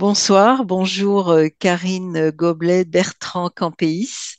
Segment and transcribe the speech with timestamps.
[0.00, 4.38] Bonsoir, bonjour euh, Karine Goblet, Bertrand Campéis.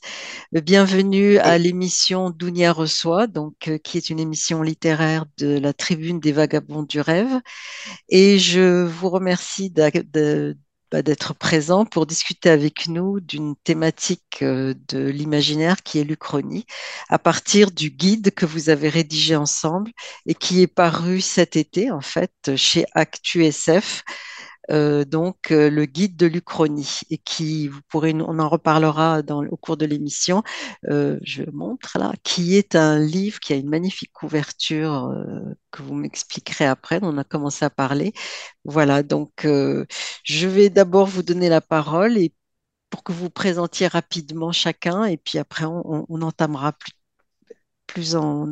[0.50, 6.18] Bienvenue à l'émission Dounia reçoit, donc, euh, qui est une émission littéraire de la Tribune
[6.18, 7.40] des Vagabonds du Rêve.
[8.08, 14.98] Et je vous remercie bah, d'être présent pour discuter avec nous d'une thématique euh, de
[14.98, 16.66] l'imaginaire qui est l'Uchronie,
[17.08, 19.92] à partir du guide que vous avez rédigé ensemble
[20.26, 24.02] et qui est paru cet été, en fait, chez ActuSF
[24.70, 29.56] euh, donc euh, le guide de l'Uchronie et qui, vous pourrez, on en reparlera au
[29.56, 30.42] cours de l'émission,
[30.90, 35.82] euh, je montre là, qui est un livre qui a une magnifique couverture euh, que
[35.82, 38.12] vous m'expliquerez après, on a commencé à parler.
[38.64, 42.32] Voilà, donc je vais d'abord vous donner la parole et
[42.90, 46.74] pour que vous présentiez rapidement chacun et puis après on, entamera
[47.86, 48.46] plus, en,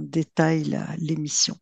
[0.00, 1.56] détail l'émission.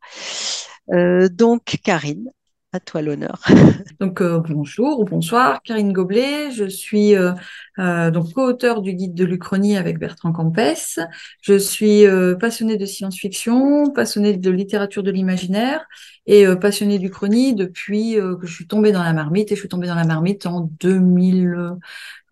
[0.89, 2.31] Donc Karine,
[2.73, 3.39] à toi l'honneur.
[4.01, 6.51] Donc euh, bonjour ou bonsoir, Karine Goblet.
[6.51, 7.33] Je suis euh,
[7.79, 10.98] euh, donc co-auteur du guide de l'Uchronie avec Bertrand Campès.
[11.43, 12.05] Je suis
[12.41, 15.84] passionnée de science-fiction, passionnée de littérature de l'imaginaire
[16.27, 19.53] et passionnée d'Uchronie depuis que je suis tombée dans la marmite.
[19.53, 21.77] Et je suis tombée dans la marmite en 2000,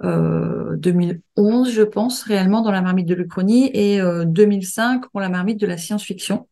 [0.02, 5.28] euh, 2011, je pense, réellement dans la marmite de l'Uchronie et euh, 2005 pour la
[5.28, 6.48] marmite de la science-fiction.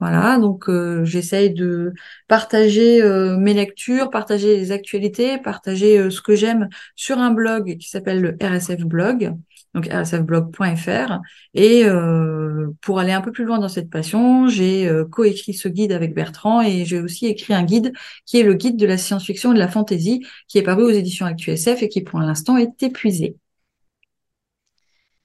[0.00, 1.92] Voilà, donc euh, j'essaye de
[2.26, 7.76] partager euh, mes lectures, partager les actualités, partager euh, ce que j'aime sur un blog
[7.78, 9.34] qui s'appelle le RSF Blog,
[9.74, 11.18] donc rsfblog.fr.
[11.54, 15.68] Et euh, pour aller un peu plus loin dans cette passion, j'ai euh, coécrit ce
[15.68, 17.92] guide avec Bertrand et j'ai aussi écrit un guide
[18.24, 20.90] qui est le guide de la science-fiction et de la fantasy, qui est paru aux
[20.90, 23.36] éditions ActuSF et qui pour l'instant est épuisé.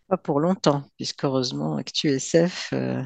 [0.08, 3.02] Pas pour longtemps, puisque heureusement ActuSF euh,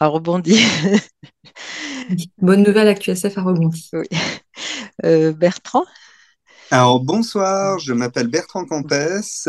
[0.00, 0.58] a rebondi.
[2.38, 3.88] Bonne nouvelle, ActuSF a rebondi.
[3.92, 4.06] Oui.
[5.04, 5.84] Euh, Bertrand?
[6.72, 9.48] Alors bonsoir, je m'appelle Bertrand Campès.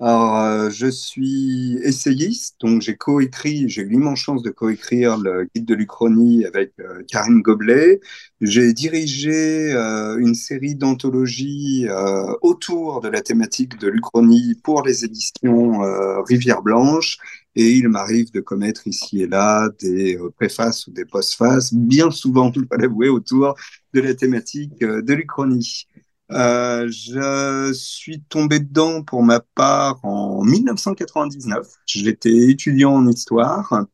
[0.00, 5.48] Alors, euh, je suis essayiste, donc j'ai coécrit, j'ai eu l'immense chance de coécrire le
[5.54, 8.00] guide de l'Uchronie avec euh, Karine Goblet.
[8.40, 15.04] J'ai dirigé euh, une série d'anthologies euh, autour de la thématique de l'Uchronie pour les
[15.04, 17.18] éditions euh, Rivière Blanche.
[17.54, 22.50] Et il m'arrive de commettre ici et là des préfaces ou des postfaces, bien souvent,
[22.56, 23.54] il faut l'avouer, autour
[23.94, 25.86] de la thématique de l'Uchronie.
[26.32, 31.66] Euh, je suis tombé dedans pour ma part en 1999.
[31.86, 33.86] J'étais étudiant en histoire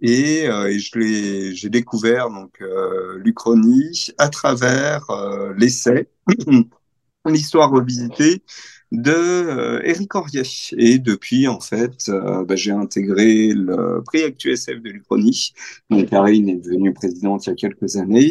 [0.00, 6.08] et, euh, je j'ai découvert donc euh, l'Uchronie à travers euh, l'essai
[7.26, 8.42] l'histoire revisitée
[8.92, 10.42] de Éric Aurier.
[10.76, 15.52] Et depuis, en fait, bah, j'ai intégré le prix ActuSF de l'Uchronie.
[15.90, 18.30] Donc, Karine est devenue présidente il y a quelques années.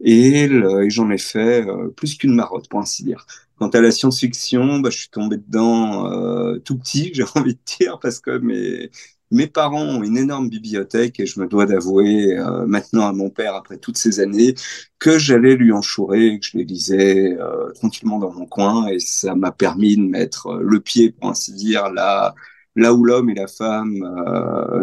[0.00, 3.26] Et, le- et j'en ai fait euh, plus qu'une marotte, pour ainsi dire.
[3.58, 7.60] Quant à la science-fiction, bah, je suis tombé dedans euh, tout petit, j'ai envie de
[7.78, 8.90] dire, parce que mes,
[9.30, 13.30] mes parents ont une énorme bibliothèque et je me dois d'avouer euh, maintenant à mon
[13.30, 14.54] père, après toutes ces années,
[14.98, 19.34] que j'allais lui enchourer, que je les lisais euh, tranquillement dans mon coin et ça
[19.34, 22.34] m'a permis de mettre euh, le pied, pour ainsi dire, là,
[22.76, 23.98] là où l'homme et la femme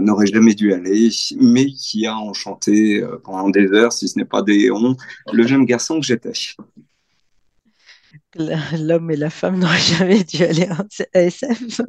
[0.02, 1.10] n'auraient jamais dû aller,
[1.40, 4.96] mais qui a enchanté pendant des heures, si ce n'est pas des éons,
[5.34, 6.34] le jeune garçon que j'étais.
[8.36, 11.82] L'homme et la femme n'auraient jamais dû aller en ASF.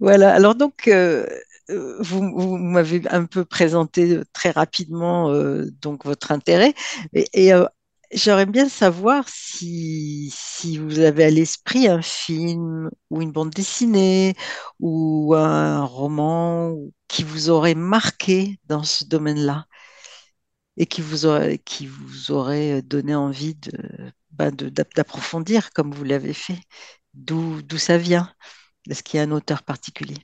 [0.00, 1.26] Voilà, alors donc, euh,
[1.70, 5.32] euh, vous, vous m'avez un peu présenté euh, très rapidement
[5.82, 6.72] donc votre intérêt
[7.12, 7.50] et,
[8.14, 10.32] euh, j'aurais bien savoir si,
[10.78, 14.34] vous avez à l'esprit un film ou une bande dessinée
[14.80, 16.76] ou un roman
[17.08, 19.66] qui vous aurait marqué dans ce domaine-là
[20.76, 21.60] et qui vous aurait,
[22.30, 23.56] aurait donné envie
[24.30, 26.60] ben, d'approfondir comme vous l'avez fait.
[27.14, 28.32] D'où, d'où ça vient?
[28.90, 30.16] Est-ce qu'il y a un auteur particulier?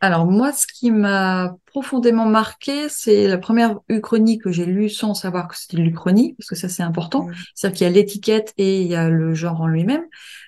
[0.00, 5.12] Alors moi, ce qui m'a profondément marqué, c'est la première uchronie que j'ai lue sans
[5.12, 7.26] savoir que c'était l'uchronie, parce que ça c'est important.
[7.54, 10.04] C'est-à-dire qu'il y a l'étiquette et il y a le genre en lui-même.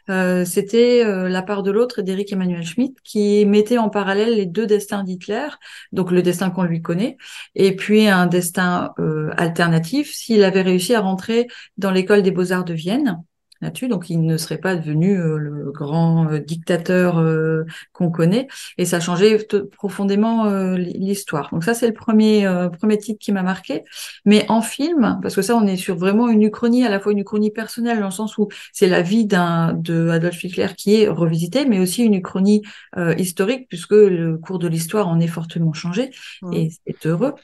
[0.08, 4.47] Euh, c'était euh, La part de l'autre d'Éric Emmanuel Schmitt qui mettait en parallèle les
[4.47, 5.49] deux destins d'Hitler,
[5.91, 7.17] donc le destin qu'on lui connaît,
[7.56, 12.64] et puis un destin euh, alternatif s'il avait réussi à rentrer dans l'école des beaux-arts
[12.64, 13.20] de Vienne
[13.61, 18.49] là-dessus, donc il ne serait pas devenu euh, le grand euh, dictateur euh, qu'on connaît,
[18.79, 21.51] et ça changeait profondément l'histoire.
[21.53, 22.49] Donc ça, c'est le premier
[22.79, 23.85] premier titre qui m'a marqué.
[24.25, 27.12] Mais en film, parce que ça, on est sur vraiment une uchronie, à la fois
[27.12, 31.03] une uchronie personnelle dans le sens où c'est la vie d'un de Adolf Hitler qui
[31.03, 32.63] est revisitée, mais aussi une uchronie
[32.97, 36.11] euh, historique puisque le cours de l'histoire en est fortement changé,
[36.53, 37.35] et c'est heureux.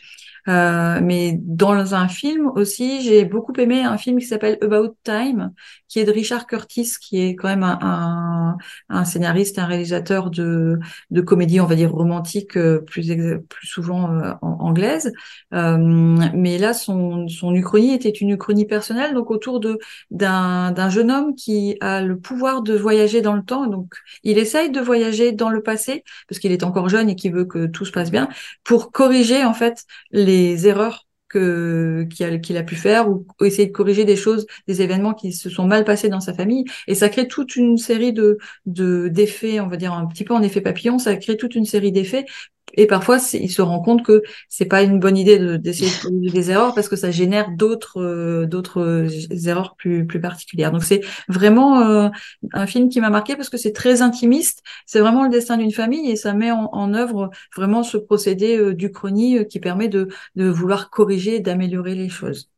[0.49, 5.53] Euh, mais dans un film aussi, j'ai beaucoup aimé un film qui s'appelle About Time,
[5.89, 8.57] qui est de Richard Curtis, qui est quand même un,
[8.89, 10.79] un, scénariste, un réalisateur de,
[11.11, 13.07] de comédie, on va dire romantique, euh, plus,
[13.49, 15.13] plus souvent euh, anglaise.
[15.55, 19.79] Euh, mais là, son, son uchronie était une uchronie personnelle, donc autour de
[20.11, 23.67] d'un jeune homme qui a le pouvoir de voyager dans le temps.
[23.67, 27.33] Donc, il essaye de voyager dans le passé parce qu'il est encore jeune et qu'il
[27.33, 28.29] veut que tout se passe bien
[28.65, 30.36] pour corriger en fait les
[30.67, 35.33] erreurs que qu'il a, pu faire ou, essayer de corriger des choses, des événements qui
[35.33, 36.65] se sont mal passés dans sa famille.
[36.87, 40.43] Et ça crée toute une série de d'effets, on va dire un petit peu en
[40.43, 42.27] effet papillon, ça crée toute une série d'effets
[42.75, 46.31] et parfois, il se rend compte que c'est pas une bonne idée d'essayer de, corriger
[46.31, 50.73] des erreurs parce que ça génère d'autres euh, d'autres euh, erreurs plus plus particulières.
[50.73, 52.09] Donc c'est vraiment euh,
[52.53, 54.63] un film qui m'a marqué parce que c'est très intimiste.
[54.85, 58.93] C'est vraiment le destin d'une famille et ça met en, œuvre vraiment ce procédé du
[58.93, 62.51] chronie qui permet de de vouloir corriger, d'améliorer les choses.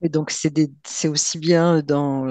[0.00, 2.26] Et donc c'est aussi bien dans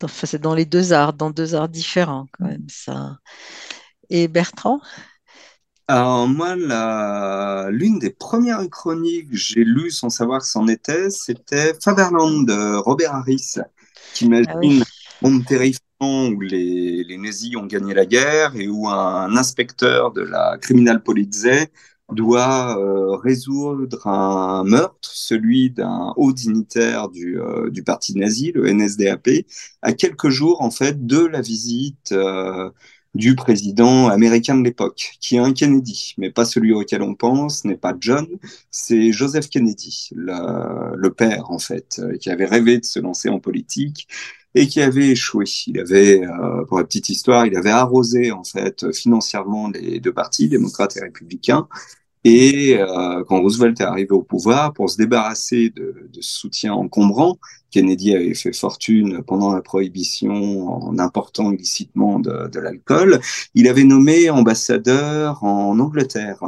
[0.00, 0.08] dans,
[0.40, 3.18] dans les deux arts, dans deux arts différents quand même ça.
[4.08, 4.80] Et Bertrand?
[5.88, 6.56] Alors moi,
[7.70, 12.76] l'une des premières chroniques que j'ai lues sans savoir que c'en était, c'était Faberland de
[12.76, 13.54] Robert Harris,
[14.12, 18.68] qui imagine ah un monde terrifiant où les, les, nazis ont gagné la guerre et
[18.68, 21.46] où un inspecteur de la Criminal Police
[22.12, 28.70] doit euh, résoudre un meurtre, celui d'un haut dignitaire du, euh, du parti nazi, le
[28.72, 29.28] NSDAP,
[29.82, 32.70] à quelques jours en fait de la visite euh,
[33.16, 37.64] du président américain de l'époque, qui est un Kennedy, mais pas celui auquel on pense,
[37.64, 38.26] n'est pas John,
[38.70, 43.40] c'est Joseph Kennedy, le, père en fait, euh, qui avait rêvé de se lancer en
[43.40, 44.06] politique
[44.54, 45.44] et qui avait échoué.
[45.66, 50.12] Il avait, euh, pour la petite histoire, il avait arrosé en fait financièrement les deux
[50.12, 51.68] partis, démocrates et républicains,
[52.28, 56.72] et euh, quand Roosevelt est arrivé au pouvoir, pour se débarrasser de, de ce soutien
[56.72, 57.38] encombrant,
[57.70, 63.20] Kennedy avait fait fortune pendant la prohibition en important illicitement de, l'alcool,
[63.54, 66.42] il avait nommé ambassadeur en Angleterre.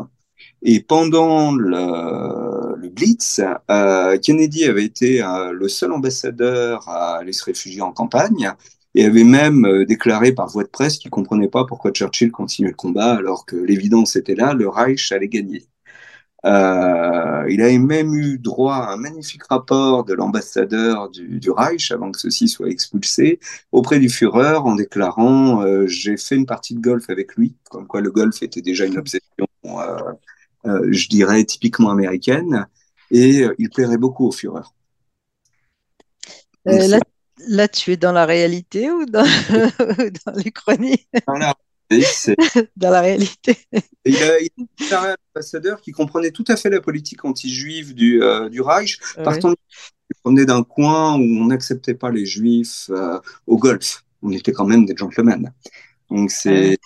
[0.62, 3.40] Et pendant le, le Blitz,
[3.70, 8.52] euh, Kennedy avait été euh, le seul ambassadeur à aller se réfugier en campagne
[8.98, 12.70] et avait même euh, déclaré par voie de presse qu'il comprenait pas pourquoi Churchill continuait
[12.70, 15.68] le combat alors que l'évidence était là, le Reich allait gagner.
[16.44, 21.92] Euh, il avait même eu droit à un magnifique rapport de l'ambassadeur du, du, Reich
[21.92, 23.38] avant que ceci soit expulsé
[23.70, 27.86] auprès du Führer en déclarant euh, j'ai fait une partie de golf avec lui, comme
[27.86, 32.66] quoi le golf était déjà une obsession, euh, je dirais typiquement américaine,
[33.12, 34.62] et il plairait beaucoup au Führer.
[36.64, 36.98] là,
[37.48, 39.24] Là, tu es dans la réalité ou dans,
[40.26, 41.54] dans l'Uchronie Dans la
[42.76, 43.56] dans la réalité.
[44.04, 44.22] il y
[44.92, 48.98] a, un ambassadeur qui comprenait tout à fait la politique anti-juive du, euh, du Reich,
[49.16, 49.24] oui.
[49.24, 49.54] partant
[50.24, 54.04] on est d'un coin où on n'acceptait pas les juifs euh, au Golfe.
[54.22, 55.52] On était quand même des gentlemen.
[56.10, 56.78] Donc c'est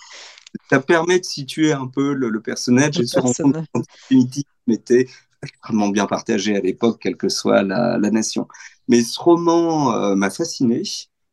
[0.69, 3.61] ça permet de situer un peu le, le personnage le et se rendre compte que
[3.73, 5.07] l'antisémitisme était
[5.43, 8.47] extrêmement bien partagé à l'époque, quelle que soit la, la nation.
[8.87, 10.83] Mais ce roman euh, m'a fasciné.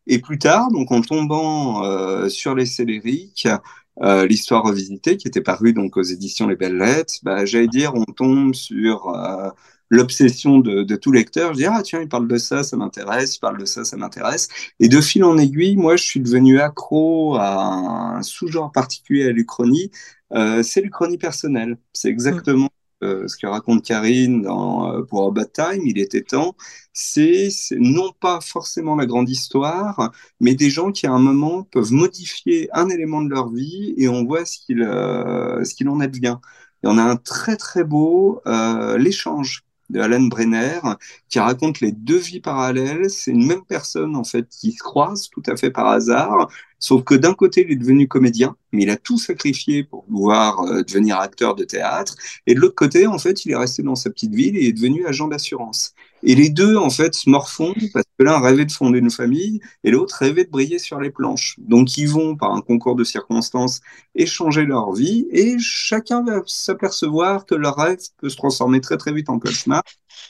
[0.06, 3.48] Et plus tard, donc en tombant euh, sur les Célériques,
[4.02, 7.92] euh, l'histoire revisitée qui était parue donc aux éditions Les Belles Lettres, bah, j'allais dire,
[7.94, 9.12] on tombe sur
[9.90, 11.52] l'obsession de, de, tout lecteur.
[11.52, 13.36] Je dis ah tiens, il parle de ça, ça m'intéresse.
[13.36, 14.48] Il parle de ça, ça m'intéresse.
[14.80, 19.32] Et de fil en aiguille, moi, je suis devenu accro à un sous-genre particulier à
[19.32, 19.90] l'Uchronie.
[20.62, 21.76] C'est l'Uchronie personnelle.
[21.92, 22.70] C'est exactement
[23.02, 26.54] euh, ce que raconte Karine dans, euh, pour Bad Time, il était temps,
[26.92, 31.92] c'est non pas forcément la grande histoire, mais des gens qui à un moment peuvent
[31.92, 36.00] modifier un élément de leur vie et on voit ce qu'il euh, ce qu'il en
[36.00, 36.38] advient.
[36.82, 38.40] Et on a un très très beau
[38.98, 40.80] l'échange de Alan Brenner
[41.28, 43.10] qui raconte les deux vies parallèles.
[43.10, 46.48] C'est une même personne en fait qui se croise tout à fait par hasard
[46.80, 50.60] Sauf que d'un côté, il est devenu comédien, mais il a tout sacrifié pour pouvoir
[50.62, 52.16] euh, devenir acteur de théâtre.
[52.46, 54.72] Et de l'autre côté, en fait, il est resté dans sa petite ville et est
[54.72, 55.94] devenu agent d'assurance.
[56.22, 59.60] Et les deux, en fait, se morfondent parce que l'un rêvait de fonder une famille
[59.84, 61.56] et l'autre rêvait de briller sur les planches.
[61.58, 63.80] Donc, ils vont, par un concours de circonstances,
[64.14, 69.12] échanger leur vie et chacun va s'apercevoir que leur rêve peut se transformer très, très
[69.12, 69.82] vite en cauchemar.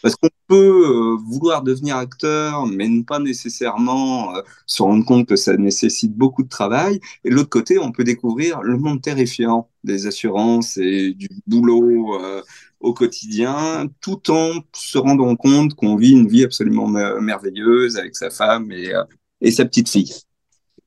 [0.02, 5.26] Parce qu'on peut euh, vouloir devenir acteur, mais ne pas nécessairement euh, se rendre compte
[5.26, 7.00] que ça nécessite beaucoup de travail.
[7.24, 12.14] Et de l'autre côté, on peut découvrir le monde terrifiant des assurances et du boulot
[12.20, 12.42] euh,
[12.80, 18.30] au quotidien, tout en se rendant compte qu'on vit une vie absolument merveilleuse avec sa
[18.30, 19.04] femme et, euh,
[19.40, 20.12] et sa petite fille.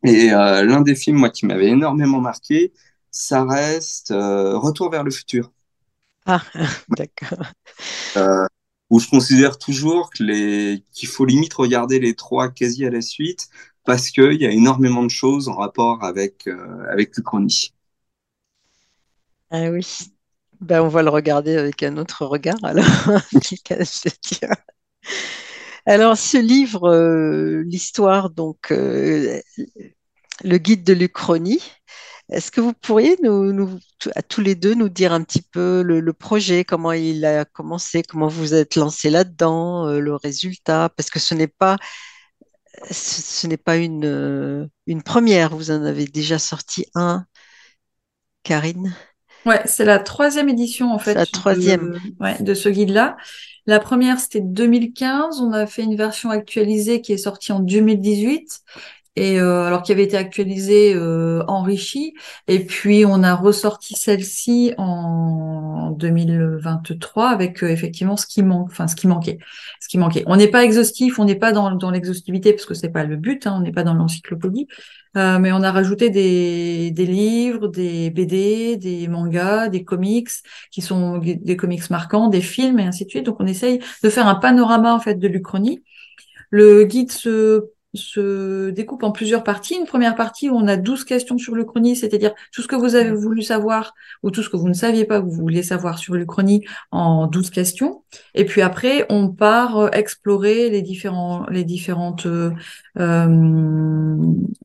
[0.03, 2.73] Et euh, l'un des films, moi, qui m'avait énormément marqué,
[3.11, 5.51] ça reste Retour vers le futur
[6.25, 6.43] Ah,
[6.89, 7.53] d'accord.
[8.89, 13.49] Où je considère toujours qu'il faut limite regarder les trois quasi à la suite
[13.85, 17.73] parce qu'il y a énormément de choses en rapport avec, euh, avec l'Uchronie.
[19.53, 19.85] Ah oui.
[20.61, 22.85] Ben, on va le regarder avec un autre regard alors.
[25.85, 29.41] alors, ce livre, euh, l'histoire, donc, euh,
[30.43, 31.61] le guide de l'Uchronie,
[32.31, 33.79] est-ce que vous pourriez nous,
[34.15, 38.01] à tous les deux nous dire un petit peu le, projet, comment il a commencé,
[38.03, 41.77] comment vous êtes lancé là-dedans, euh, le résultat, parce que ce n'est pas
[42.91, 47.25] ce, n'est pas une, une première, vous en avez déjà sorti un,
[48.43, 48.93] Karine?
[49.45, 51.13] Ouais, c'est la troisième édition en fait.
[51.13, 51.99] La troisième.
[52.19, 53.17] De, de ce guide-là.
[53.65, 55.41] La première, c'était 2015.
[55.41, 58.61] On a fait une version actualisée qui est sortie en 2018
[59.15, 62.13] et euh, alors qui avait été actualisée, euh, enrichie,
[62.47, 68.87] et puis on a ressorti celle-ci en 2023 avec euh, effectivement ce qui manque, enfin
[68.87, 69.37] ce qui manquait,
[69.79, 70.23] ce qui manquait.
[70.25, 73.45] On n'est pas exhaustif, on n'est pas dans, l'exhaustivité parce que c'est pas le but,
[73.45, 74.67] hein, on n'est pas dans l'encyclopédie,
[75.15, 80.29] euh, mais on a rajouté des, des livres, des BD, des mangas, des comics
[80.71, 83.25] qui sont des comics marquants, des films et ainsi de suite.
[83.27, 85.83] Donc on essaye de faire un panorama en fait de l'Uchronie.
[86.49, 89.75] Le guide se se découpe en plusieurs parties.
[89.75, 92.95] Une première partie où on a 12 questions sur l'Uchronie, c'est-à-dire tout ce que vous
[92.95, 95.97] avez voulu savoir ou tout ce que vous ne saviez pas que vous vouliez savoir
[95.97, 98.03] sur l'Uchronie en 12 questions.
[98.33, 102.51] Et puis après, on part euh, explorer les différents, les différentes, euh,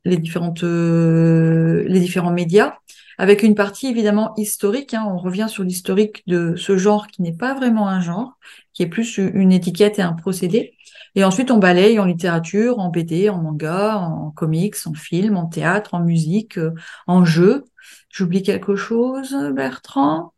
[0.05, 2.75] les différentes, euh, les différents médias
[3.19, 4.93] avec une partie évidemment historique.
[4.95, 5.05] Hein.
[5.07, 8.39] on revient sur l'historique de ce genre qui n'est pas vraiment un genre,
[8.73, 10.73] qui est plus une étiquette et un procédé.
[11.15, 15.47] Et ensuite, on balaye en littérature, en BD, en manga, en comics, en film, en
[15.47, 16.73] théâtre, en musique, euh,
[17.07, 17.65] en jeu.
[18.09, 20.33] J'oublie quelque chose, Bertrand?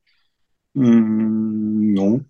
[0.76, 2.22] Hmm, Non.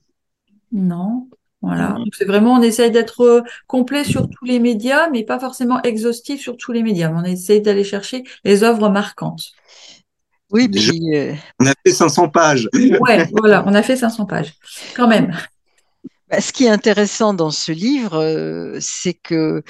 [0.71, 1.29] Non.
[1.61, 1.95] Voilà.
[2.13, 6.41] c'est vraiment, on essaye d'être euh, complet sur tous les médias, mais pas forcément exhaustif
[6.41, 7.11] sur tous les médias.
[7.13, 9.51] on essaye d'aller chercher les œuvres marquantes.
[10.51, 11.15] Oui, puis.
[11.15, 12.67] Euh, on a fait 500 pages.
[12.73, 14.53] Ouais, voilà, on a fait 500 pages.
[14.95, 15.33] Quand même.
[16.31, 19.63] Bah, ce qui est intéressant dans ce livre, euh, c'est que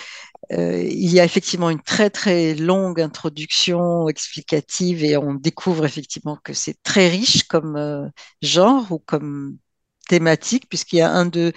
[0.52, 6.38] euh, il y a effectivement une très très longue introduction explicative et on découvre effectivement
[6.44, 8.08] que c'est très riche comme euh,
[8.42, 9.58] genre ou comme
[10.12, 11.54] thématique, puisqu'il y a un de,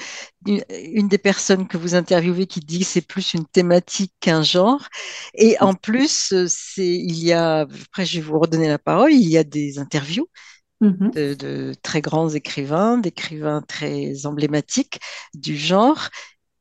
[0.46, 4.86] une des personnes que vous interviewez qui dit que c'est plus une thématique qu'un genre.
[5.34, 9.28] Et en plus, c'est, il y a, après je vais vous redonner la parole, il
[9.28, 10.28] y a des interviews
[10.80, 11.10] Mhm.
[11.12, 15.00] de, très grands écrivains, d'écrivains très emblématiques
[15.32, 16.08] du genre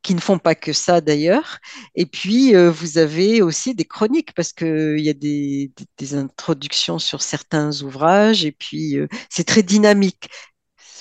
[0.02, 1.60] qui ne font pas que ça d'ailleurs.
[1.96, 5.72] Et puis, euh, vous avez aussi des chroniques parce qu'il y a des,
[6.14, 10.30] introductions sur certains ouvrages et puis euh, c'est très dynamique.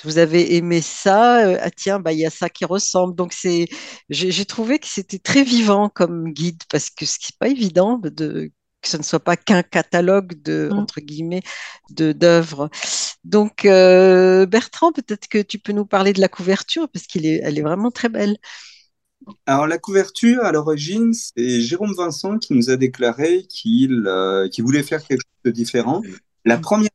[0.05, 3.15] Vous avez aimé ça, euh, ah tiens, bah, il y a ça qui ressemble.
[3.15, 3.67] Donc, c'est,
[4.11, 7.99] j'ai trouvé que c'était très vivant comme guide parce que ce qui n'est pas évident
[8.03, 8.51] de
[8.83, 10.79] que ce ne soit pas qu'un catalogue de mm.
[10.79, 11.43] entre guillemets
[11.91, 12.69] de d'œuvres.
[13.25, 17.41] Donc euh, Bertrand, peut-être que tu peux nous parler de la couverture parce qu'elle est,
[17.43, 18.37] elle est vraiment très belle.
[19.47, 24.83] Alors la couverture, à l'origine, c'est Jérôme Vincent qui nous a déclaré qu'il euh, voulait
[24.83, 26.03] faire quelque chose de différent.
[26.45, 26.91] La première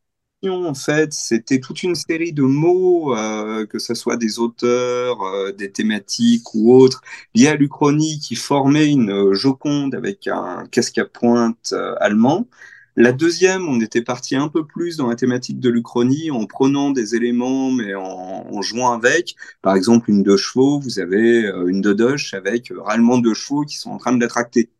[0.46, 5.52] en fait, c'était toute une série de mots, euh, que ce soit des auteurs, euh,
[5.52, 7.02] des thématiques ou autres,
[7.34, 12.48] liés à l'Uchronie, qui formaient une euh, Joconde avec un casque à pointe allemand.
[12.96, 16.90] La deuxième, on était parti un peu plus dans la thématique de l'Uchronie en prenant
[16.92, 19.36] des éléments mais en, jouant avec.
[19.62, 23.92] Par exemple, une deux chevaux, vous avez une dodoche avec râlement de chevaux qui sont
[23.92, 24.72] en train de la tracter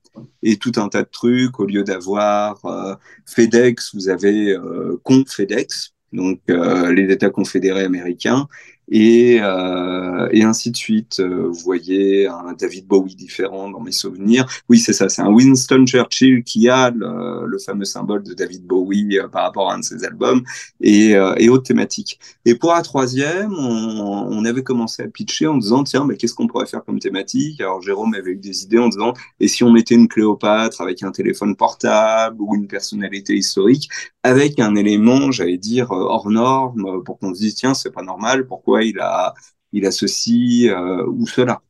[0.44, 1.60] et tout un tas de trucs.
[1.60, 2.96] Au lieu d'avoir euh,
[3.26, 8.48] FedEx, vous avez euh, Confedex, donc euh, les États confédérés américains,
[8.90, 11.20] et, euh, et ainsi de suite.
[11.20, 14.46] Euh, vous voyez un David Bowie différent dans mes souvenirs.
[14.70, 19.18] Oui, c'est ça, c'est un Winston Churchill qui a le, fameux symbole de David Bowie
[19.18, 20.44] euh, par rapport à un de ses albums
[20.80, 22.20] et, et autres thématiques.
[22.46, 26.34] Et pour la troisième, on, on avait commencé à pitcher en disant, tiens, mais qu'est-ce
[26.34, 27.60] qu'on pourrait faire comme thématique?
[27.62, 31.04] Alors Jérôme avait eu des idées en disant, et si on mettait une Cléopâtre avec
[31.04, 33.90] un téléphone portable ou une personnalité historique
[34.24, 38.46] avec un élément, j'allais dire, hors norme pour qu'on se dise, tiens, c'est pas normal,
[38.46, 39.34] pourquoi il a,
[39.74, 41.62] il a ceci euh, ou cela.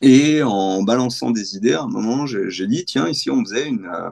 [0.00, 3.86] Et en balançant des idées, à un moment, j'ai dit, tiens, ici, on faisait une,
[3.86, 4.10] euh,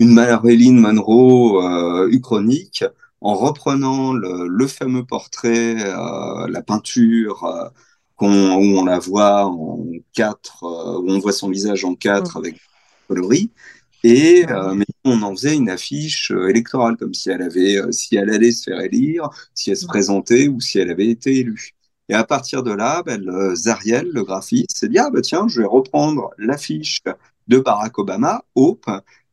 [0.00, 2.84] une Marilyn Monroe euh, uchronique
[3.20, 7.72] en reprenant le, fameux portrait, la peinture,
[8.20, 12.38] où on la voit en quatre, où on voit son visage en quatre mmh.
[12.38, 12.60] avec
[13.08, 13.50] coloris.
[14.08, 14.46] Et
[14.76, 18.70] mais on en faisait une affiche électorale, comme si elle avait, si elle allait se
[18.70, 21.72] faire élire, si elle se présentait ou si elle avait été élue.
[22.08, 25.48] Et à partir de là, ben, le Zariel, le graphiste, s'est dit ah ben tiens,
[25.48, 27.02] je vais reprendre l'affiche
[27.48, 28.88] de Barack Obama, Hope,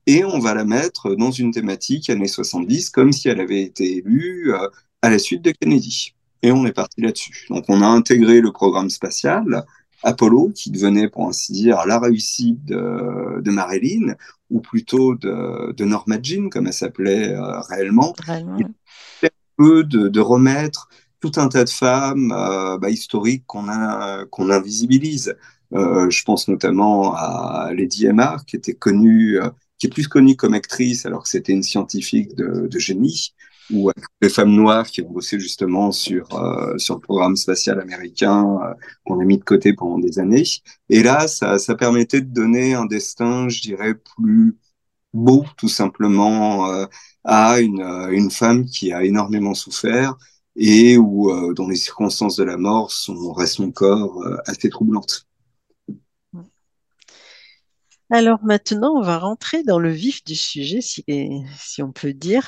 [0.08, 3.98] et on va la mettre dans une thématique années 70, comme si elle avait été
[3.98, 4.70] élue euh,
[5.03, 6.15] à la suite de Kennedy.
[6.42, 7.46] Et on est parti là-dessus.
[7.50, 9.65] Donc on a intégré le programme spatial,
[10.03, 14.15] Apollo, qui devenait, pour ainsi dire, la réussite de, de Marilyn,
[14.50, 18.13] ou plutôt de, de Norma Jean, comme elle s'appelait euh, réellement.
[18.25, 18.57] Réellement.
[19.57, 23.69] peu de, de, remettre tout un tas de femmes euh, bah, historiques qu'on
[24.50, 25.36] invisibilise.
[25.74, 30.36] Euh, je pense notamment à Lady Emma, qui était connue, euh, qui est plus connue
[30.36, 33.33] comme actrice alors que c'était une scientifique de, de, génie,
[33.74, 38.60] ou les femmes noires qui ont bossé justement sur euh, sur le programme spatial américain
[38.63, 38.74] euh,
[39.06, 40.44] qu'on a mis de côté pendant des années.
[40.89, 44.58] Et là, ça, ça permettait de donner un destin, je dirais, plus
[45.13, 46.86] beau, tout simplement, euh,
[47.24, 50.15] à une, une femme qui a énormément souffert
[50.56, 55.25] et où, dont les circonstances de la mort sont restent encore assez troublantes.
[58.13, 62.48] Alors maintenant, on va rentrer dans le vif du sujet, si, on peut dire.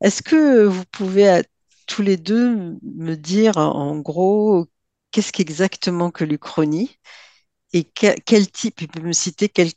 [0.00, 1.42] Est-ce que vous pouvez
[1.86, 4.68] tous les deux me dire en gros
[5.10, 6.98] qu'est-ce qu'exactement que l'Uchronie
[7.74, 9.72] et quel, type, vous pouvez me citer quel,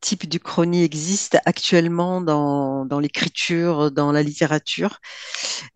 [0.00, 4.98] type d'Uchronie existe actuellement dans, l'écriture, dans la littérature?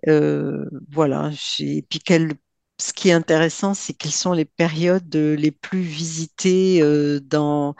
[0.09, 2.35] Euh, voilà, et puis quel
[2.83, 7.77] ce qui est intéressant, c'est quelles sont les périodes les plus visitées euh, dans,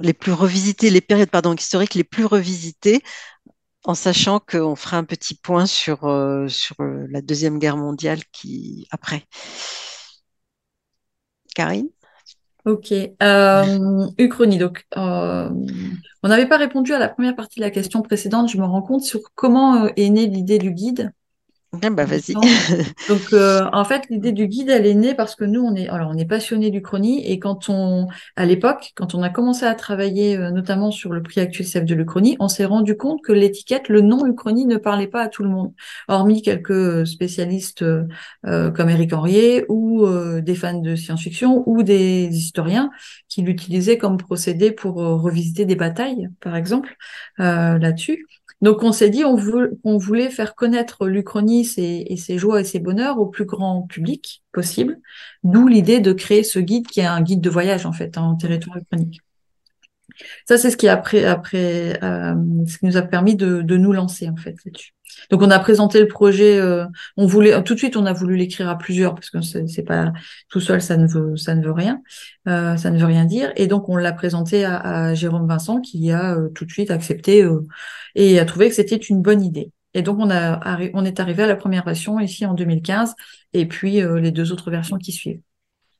[0.00, 3.00] les plus revisitées, les périodes historiques les plus revisitées,
[3.84, 8.18] en sachant qu'on fera un petit point sur, euh, sur euh, la Deuxième Guerre mondiale
[8.32, 9.24] qui après.
[11.54, 11.88] Karine?
[12.64, 12.92] Ok.
[14.18, 14.58] Uchronie.
[14.58, 18.50] Donc, on n'avait pas répondu à la première partie de la question précédente.
[18.50, 21.12] Je me rends compte sur comment est née l'idée du guide.
[21.82, 22.32] Ah bah vas-y.
[23.10, 25.86] Donc euh, en fait l'idée du guide elle est née parce que nous on est
[25.88, 28.06] alors on est passionné du chronie et quand on
[28.36, 31.94] à l'époque quand on a commencé à travailler euh, notamment sur le prix actuel de
[31.94, 35.42] l'Uchronie on s'est rendu compte que l'étiquette le nom Uchronie ne parlait pas à tout
[35.42, 35.74] le monde
[36.08, 40.06] hormis quelques spécialistes euh, comme Eric Henriet ou
[40.40, 42.90] des fans de science-fiction ou des historiens
[43.28, 46.96] qui l'utilisaient comme procédé pour revisiter des batailles par exemple
[47.36, 48.24] là-dessus.
[48.60, 49.36] Donc on s'est dit on,
[49.98, 54.98] voulait faire connaître l'Uchronie et, ses joies et ses bonheurs au plus grand public possible,
[55.44, 58.34] d'où l'idée de créer ce guide qui est un guide de voyage en fait en
[58.34, 59.20] territoire uchronique.
[60.46, 62.34] Ça c'est ce qui après après euh,
[62.66, 64.92] ce qui nous a permis de, de nous lancer en fait là-dessus.
[65.30, 66.84] Donc on a présenté le projet, euh,
[67.16, 70.12] on voulait tout de suite on a voulu l'écrire à plusieurs parce que c'est pas
[70.48, 72.02] tout seul ça ne veut ça ne veut rien,
[72.48, 75.80] euh, ça ne veut rien dire et donc on l'a présenté à, à, Jérôme Vincent
[75.80, 77.46] qui a euh, tout de suite accepté
[78.14, 79.72] et a trouvé que c'était une bonne idée.
[79.94, 83.14] Et donc on a on est arrivé à la première version ici en 2015
[83.52, 85.40] et puis les deux autres versions qui suivent.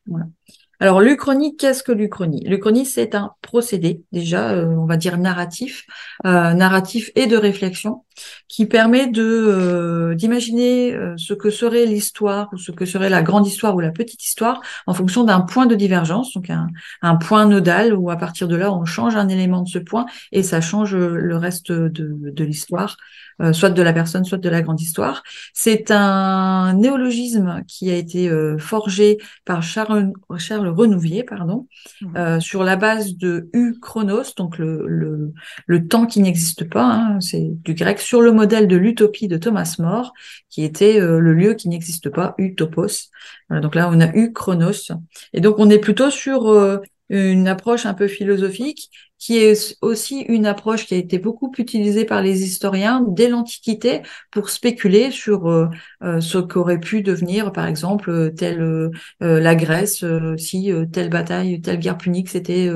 [0.07, 0.27] Voilà.
[0.81, 2.45] Alors, l'Uchronie, qu'est-ce que l'Uchronie?
[2.47, 5.85] L'Uchronie, c'est un procédé, déjà, euh, on va dire narratif,
[6.25, 8.05] euh, narratif et de réflexion,
[8.47, 13.47] qui permet de euh, d'imaginer ce que serait l'histoire ou ce que serait la grande
[13.47, 17.93] histoire ou la petite histoire en fonction d'un point de divergence, donc un, point nodal
[17.93, 20.95] où à partir de là, on change un élément de ce point et ça change
[20.95, 22.97] le reste de l'histoire
[23.41, 25.23] euh, soit de la personne, soit de la grande histoire.
[25.55, 31.69] C'est un néologisme qui a été euh, forgé par Charles, Charles Renouvier, pardon,
[32.01, 32.17] mmh.
[32.17, 35.33] euh, sur la base de U chronos, donc le, le,
[35.67, 39.37] le temps qui n'existe pas, hein, c'est du grec, sur le modèle de l'utopie de
[39.37, 40.13] Thomas More,
[40.51, 43.11] qui était le lieu qui n'existe pas, utopos.
[43.51, 44.93] donc là, on a U chronos.
[45.33, 50.47] Et donc, on est plutôt sur une approche un peu philosophique qui est aussi une
[50.47, 55.67] approche qui a été beaucoup utilisée par les historiens dès l'Antiquité pour spéculer sur euh,
[56.03, 60.05] euh, ce qu'aurait pu devenir, par exemple, telle euh, la Grèce,
[60.37, 62.71] si telle bataille, telle guerre punique, c'était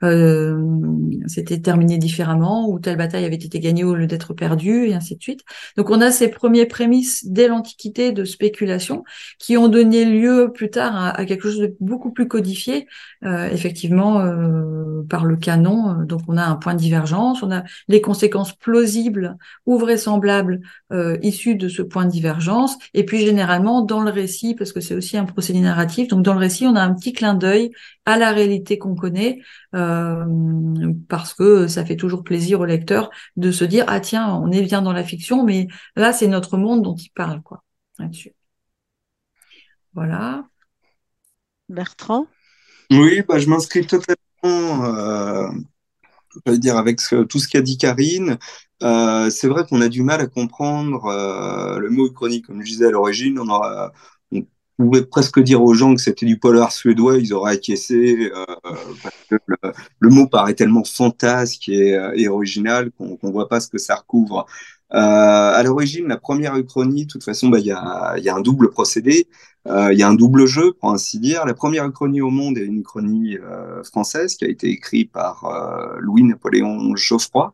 [0.00, 4.94] c'était c'était terminé différemment, ou telle bataille avait été gagnée au lieu d'être perdue, et
[4.94, 5.42] ainsi de suite.
[5.76, 9.04] Donc on a ces premiers prémices dès l'Antiquité de spéculation
[9.38, 12.88] qui ont donné lieu plus tard à, quelque chose de beaucoup plus codifié,
[13.22, 14.20] effectivement
[15.08, 15.90] par le canon.
[15.90, 20.60] Euh, donc on a un point de divergence, on a les conséquences plausibles ou vraisemblables
[20.92, 22.76] euh, issues de ce point de divergence.
[22.94, 26.34] Et puis généralement dans le récit, parce que c'est aussi un procédé narratif, donc dans
[26.34, 27.70] le récit on a un petit clin d'œil
[28.04, 29.40] à la réalité qu'on connaît,
[29.74, 29.87] euh,
[31.08, 34.62] parce que ça fait toujours plaisir au lecteur de se dire ah tiens on est
[34.62, 37.62] bien dans la fiction, mais là c'est notre monde dont il parle quoi
[37.98, 38.32] là-dessus.
[39.94, 40.44] Voilà.
[41.68, 42.26] Bertrand?
[42.90, 45.50] Oui, bah, je m'inscris totalement euh,
[46.46, 48.38] je veux dire, avec tout ce qu'a dit Karine,
[48.82, 52.46] euh, c'est vrai qu'on a du mal à comprendre euh, le mot chronique.
[52.46, 53.92] Comme je disais à l'origine, on, aura,
[54.78, 58.44] on pouvait presque dire aux gens que c'était du polar suédois, ils auraient acquiescé, euh,
[59.02, 59.36] parce que
[60.00, 63.96] le, mot paraît tellement fantasque et, et original qu'on ne voit pas ce que ça
[63.96, 64.46] recouvre.
[64.94, 68.28] Euh, à l'origine, la première uchronie, de toute façon, bah, il bah, y, a, y
[68.28, 69.28] a un double procédé,
[69.66, 71.44] il y a un double jeu, pour ainsi dire.
[71.44, 73.36] La première uchronie au monde est une uchronie
[73.84, 75.44] française qui a été écrite par
[75.98, 77.52] Louis-Napoléon Geoffroy.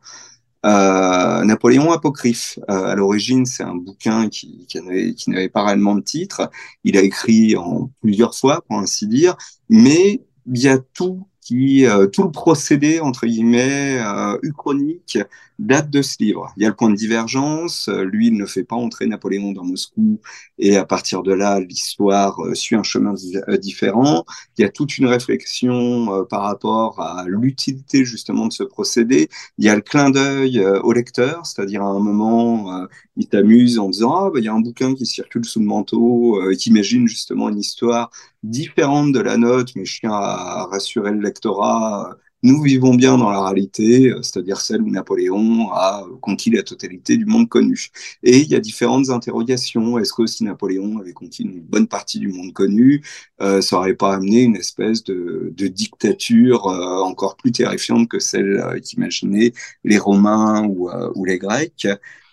[0.65, 2.59] Euh, Napoléon apocryphe.
[2.69, 6.49] Euh, à l'origine, c'est un bouquin qui, qui n'avait pas réellement de titre.
[6.83, 9.37] Il a écrit en plusieurs fois, pour ainsi dire,
[9.69, 15.19] mais il y a tout qui euh, tout le procédé entre guillemets euh, uchronique
[15.59, 16.51] date de ce livre.
[16.57, 17.87] Il y a le point de divergence.
[17.87, 20.19] Euh, lui, il ne fait pas entrer Napoléon dans Moscou,
[20.59, 23.13] et à partir de là, l'histoire euh, suit un chemin
[23.59, 24.25] différent.
[24.57, 29.29] Il y a toute une réflexion par rapport à l'utilité justement de ce procédé.
[29.59, 33.89] Il y a le clin d'œil au lecteur, c'est-à-dire à un moment, il t'amuse en
[33.89, 37.07] disant ah bah, il y a un bouquin qui circule sous le manteau, qui imagine
[37.07, 38.09] justement une histoire
[38.49, 42.17] différente de la note, mais je tiens à rassurer le lectorat.
[42.43, 47.25] Nous vivons bien dans la réalité, c'est-à-dire celle où Napoléon a conquis la totalité du
[47.25, 47.89] monde connu.
[48.21, 49.97] Et il y a différentes interrogations.
[49.97, 53.03] Est-ce que si Napoléon avait conquis une bonne partie du monde connu,
[53.41, 58.57] euh, ça n'aurait pas amené une espèce de, dictature euh, encore plus terrifiante que celle
[58.59, 59.53] euh, qu'imaginaient
[59.83, 61.87] les Romains ou, euh, ou les Grecs,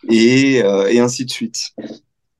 [0.08, 1.70] et, et ainsi de suite.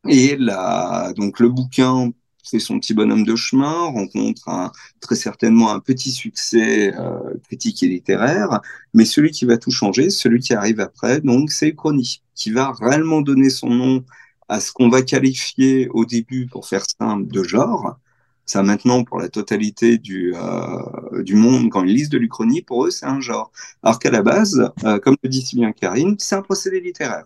[0.09, 5.73] Et là, donc le bouquin fait son petit bonhomme de chemin, rencontre un, très certainement
[5.73, 8.61] un petit succès euh, critique et littéraire,
[8.95, 12.73] mais celui qui va tout changer, celui qui arrive après, donc c'est Chrony, qui va
[12.81, 14.05] réellement donner son nom
[14.49, 17.99] à ce qu'on va qualifier au début, pour faire simple, de genre.
[18.45, 22.87] Ça maintenant, pour la totalité du, euh, du monde, quand ils lisent de l'Uchronie, pour
[22.87, 23.53] eux, c'est un genre.
[23.83, 27.25] Alors qu'à la base, euh, comme le dit si bien Karine, c'est un procédé littéraire.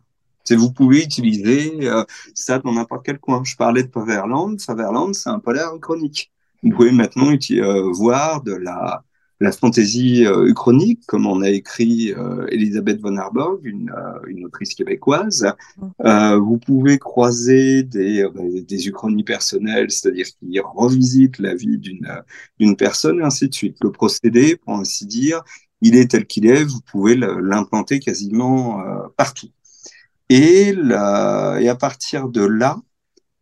[0.54, 2.04] Vous pouvez utiliser euh,
[2.34, 3.42] ça dans n'importe quel coin.
[3.44, 4.60] Je parlais de Faverland.
[4.60, 6.30] Faverland, c'est un polar chronique.
[6.62, 9.04] Vous pouvez maintenant euh, voir de la,
[9.40, 13.92] la fantaisie euh, chronique, comme on a écrit euh, Elisabeth von Arborg, une,
[14.26, 15.46] une autrice québécoise.
[16.04, 18.26] Euh, vous pouvez croiser des,
[18.66, 22.08] des uchronies personnelles, c'est-à-dire qui revisitent la vie d'une
[22.58, 23.76] d'une personne, et ainsi de suite.
[23.82, 25.42] Le procédé, pour ainsi dire,
[25.82, 28.82] il est tel qu'il est, vous pouvez l'implanter quasiment
[29.16, 29.48] partout.
[30.28, 32.78] Et, la, et à partir de là,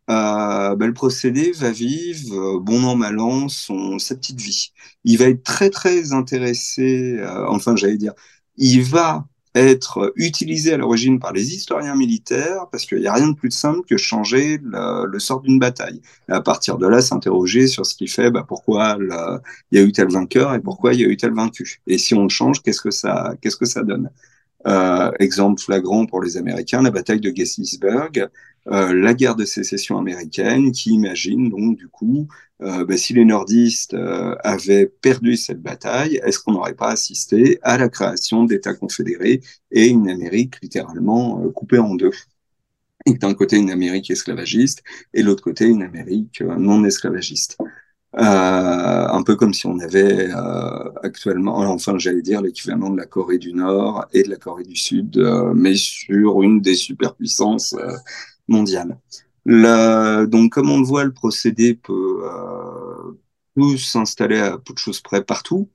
[0.09, 4.71] euh, ben, le procédé va vivre, euh, bon an, mal an, son, sa petite vie.
[5.05, 8.13] Il va être très, très intéressé, euh, enfin, j'allais dire,
[8.57, 13.29] il va être utilisé à l'origine par les historiens militaires parce qu'il n'y a rien
[13.29, 16.01] de plus simple que changer le, le sort d'une bataille.
[16.29, 18.97] À partir de là, s'interroger sur ce qui fait bah, pourquoi
[19.71, 21.81] il y a eu tel vainqueur et pourquoi il y a eu tel vaincu.
[21.87, 24.09] Et si on le change, qu'est-ce que ça, qu'est-ce que ça donne?
[24.67, 28.29] Euh, exemple flagrant pour les Américains, la bataille de Gettysburg,
[28.67, 32.27] euh, la guerre de sécession américaine, qui imagine donc du coup,
[32.61, 37.59] euh, ben, si les nordistes euh, avaient perdu cette bataille, est-ce qu'on n'aurait pas assisté
[37.63, 42.11] à la création d'États confédérés et une Amérique littéralement euh, coupée en deux?
[43.19, 47.57] D'un côté une Amérique esclavagiste et l'autre côté une Amérique non esclavagiste.
[48.17, 53.05] Euh, un peu comme si on avait euh, actuellement, enfin j'allais dire l'équivalent de la
[53.05, 57.75] Corée du Nord et de la Corée du Sud, euh, mais sur une des superpuissances
[58.47, 58.97] mondiales.
[59.45, 62.23] Le, donc comme on le voit, le procédé peut,
[63.53, 65.69] peut s'installer à peu de choses près partout,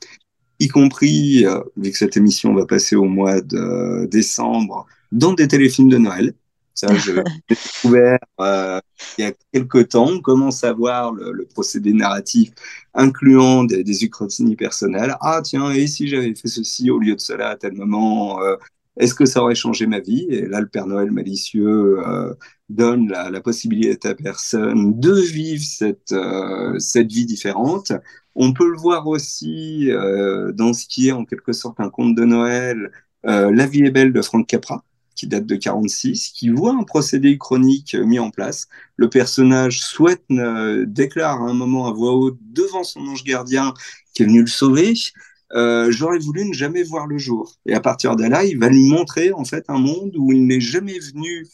[0.61, 1.45] y compris,
[1.77, 6.35] vu que cette émission va passer au mois de décembre, dans des téléfilms de Noël.
[6.81, 7.13] Ça, je
[7.49, 8.81] découvert euh,
[9.19, 10.09] il y a quelques temps.
[10.09, 12.51] On commence à voir le, le procédé narratif
[12.95, 15.15] incluant des, des uchronies personnelles.
[15.21, 18.57] Ah tiens, et si j'avais fait ceci au lieu de cela à tel moment, euh,
[18.97, 20.27] est-ce que ça aurait changé ma vie?
[20.31, 22.35] Et là, le Père Noël malicieux euh,
[22.69, 27.93] donne la, la, possibilité à personne de vivre cette, euh, cette vie différente.
[28.35, 32.15] On peut le voir aussi euh, dans ce qui est en quelque sorte un conte
[32.15, 32.91] de Noël,
[33.25, 34.85] La vie est belle de Franck Capra
[35.21, 38.69] qui date de 46, qui voit un procédé chronique mis en place.
[38.97, 43.75] Le personnage souhaite, euh, déclare à un moment à voix haute devant son ange gardien
[44.15, 44.95] qui est venu le sauver.
[45.53, 47.55] Euh, J'aurais voulu ne jamais voir le jour.
[47.67, 50.47] Et à partir de là, il va lui montrer en fait un monde où il
[50.47, 51.47] n'est jamais venu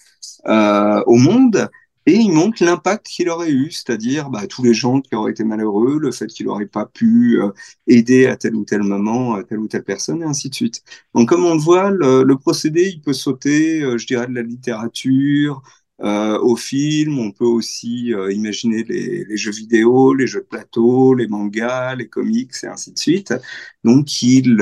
[0.46, 1.68] euh, au monde
[2.06, 5.44] et il montre l'impact qu'il aurait eu, c'est-à-dire bah, tous les gens qui auraient été
[5.44, 7.50] malheureux, le fait qu'il n'aurait pas pu euh,
[7.88, 10.82] aider à tel ou tel moment à telle ou telle personne, et ainsi de suite.
[11.14, 14.42] Donc comme on le voit, le, procédé, il peut sauter, euh, je dirais, de la
[14.42, 15.62] littérature
[16.02, 17.18] euh, au film.
[17.18, 22.08] On peut aussi euh, imaginer les, jeux vidéo, les jeux de plateau, les mangas, les
[22.08, 23.34] comics et ainsi de suite.
[23.84, 24.58] Donc, il,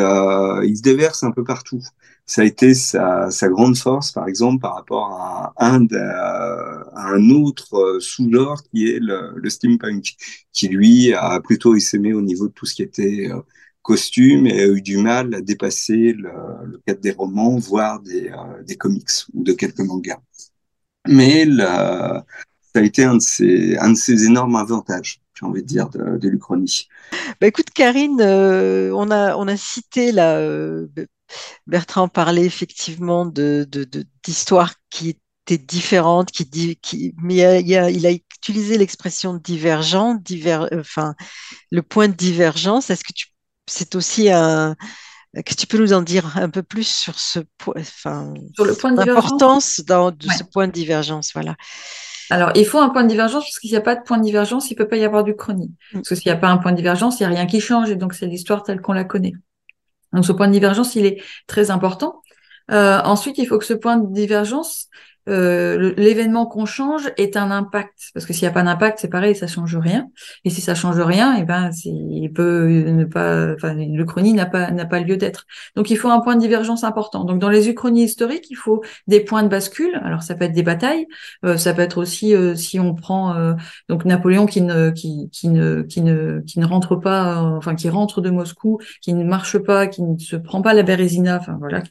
[0.64, 1.82] il se déverse un peu partout.
[2.26, 7.30] Ça a été sa, sa grande force, par exemple, par rapport à un, à un
[7.30, 10.14] autre sous-genre qui est le, le, steampunk,
[10.52, 13.28] qui lui a plutôt essaimé au niveau de tout ce qui était
[13.82, 16.30] costume et a eu du mal à dépasser le,
[16.64, 18.32] le cadre des romans, voire des,
[18.66, 20.20] des comics ou de quelques mangas
[21.06, 22.24] mais ça
[22.74, 26.18] a été un de ces, un de ces énormes avantages, j'ai envie de dire, de,
[26.18, 26.88] de l'Uchronie.
[27.40, 30.86] Bah écoute, Karine, euh, on, a, on a cité là, euh,
[31.66, 33.68] Bertrand parlait effectivement de,
[34.24, 40.14] d'histoires de, qui étaient différentes, qui, qui, mais il a, il a utilisé l'expression divergent,
[40.14, 41.14] diver, enfin,
[41.70, 42.90] le point de divergence.
[42.90, 43.28] Est-ce que tu,
[43.66, 44.74] c'est aussi un,
[45.42, 48.74] que tu peux nous en dire un peu plus sur ce point, enfin, sur le
[48.74, 50.36] point de l'importance de ouais.
[50.36, 51.56] ce point de divergence, voilà.
[52.30, 54.22] Alors, il faut un point de divergence parce qu'il n'y a pas de point de
[54.22, 55.72] divergence, il peut pas y avoir du chronie.
[55.92, 55.98] Mm.
[55.98, 57.60] Parce que s'il n'y a pas un point de divergence, il n'y a rien qui
[57.60, 59.34] change et donc c'est l'histoire telle qu'on la connaît.
[60.14, 62.22] Donc, ce point de divergence, il est très important.
[62.70, 64.88] Euh, ensuite, il faut que ce point de divergence,
[65.28, 68.10] euh, l'événement qu'on change est un impact.
[68.12, 70.08] Parce que s'il n'y a pas d'impact, c'est pareil, ça change rien.
[70.44, 74.46] Et si ça change rien, et eh ben, il peut ne pas, enfin, l'Uchronie n'a
[74.46, 75.46] pas, n'a pas lieu d'être.
[75.76, 77.24] Donc, il faut un point de divergence important.
[77.24, 80.00] Donc, dans les uchronies historiques, il faut des points de bascule.
[80.04, 81.06] Alors, ça peut être des batailles.
[81.44, 83.54] Euh, ça peut être aussi, euh, si on prend, euh,
[83.88, 87.88] donc, Napoléon qui ne, qui, qui ne, qui ne, qui ne rentre pas, enfin, qui
[87.88, 91.56] rentre de Moscou, qui ne marche pas, qui ne se prend pas la Bérésina, enfin,
[91.58, 91.82] voilà,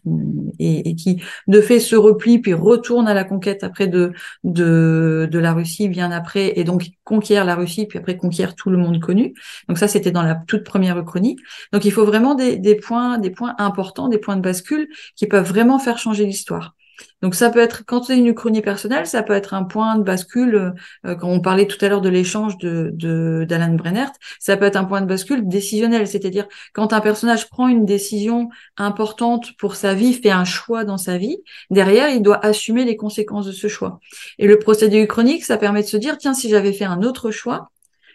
[0.60, 5.54] et, et qui, de fait, se replie puis retourne à la conquête après de, la
[5.54, 9.34] Russie bien après, et donc conquiert la Russie, puis après conquiert tout le monde connu.
[9.68, 11.38] Donc ça, c'était dans la toute première Uchronie.
[11.72, 15.48] Donc il faut vraiment des points, des points importants, des points de bascule qui peuvent
[15.48, 16.76] vraiment faire changer l'histoire.
[17.24, 20.04] Donc ça peut être, quand c'est une uchronie personnelle, ça peut être un point de
[20.04, 20.74] bascule,
[21.06, 24.76] euh, quand on parlait tout à l'heure de l'échange de d'Alan Brennert, ça peut être
[24.76, 29.94] un point de bascule décisionnel, c'est-à-dire quand un personnage prend une décision importante pour sa
[29.94, 31.38] vie, fait un choix dans sa vie,
[31.70, 34.02] derrière, il doit assumer les conséquences de ce choix.
[34.38, 37.32] Et le procédé uchronique, ça permet de se dire, tiens, si j'avais fait un autre
[37.32, 37.70] choix,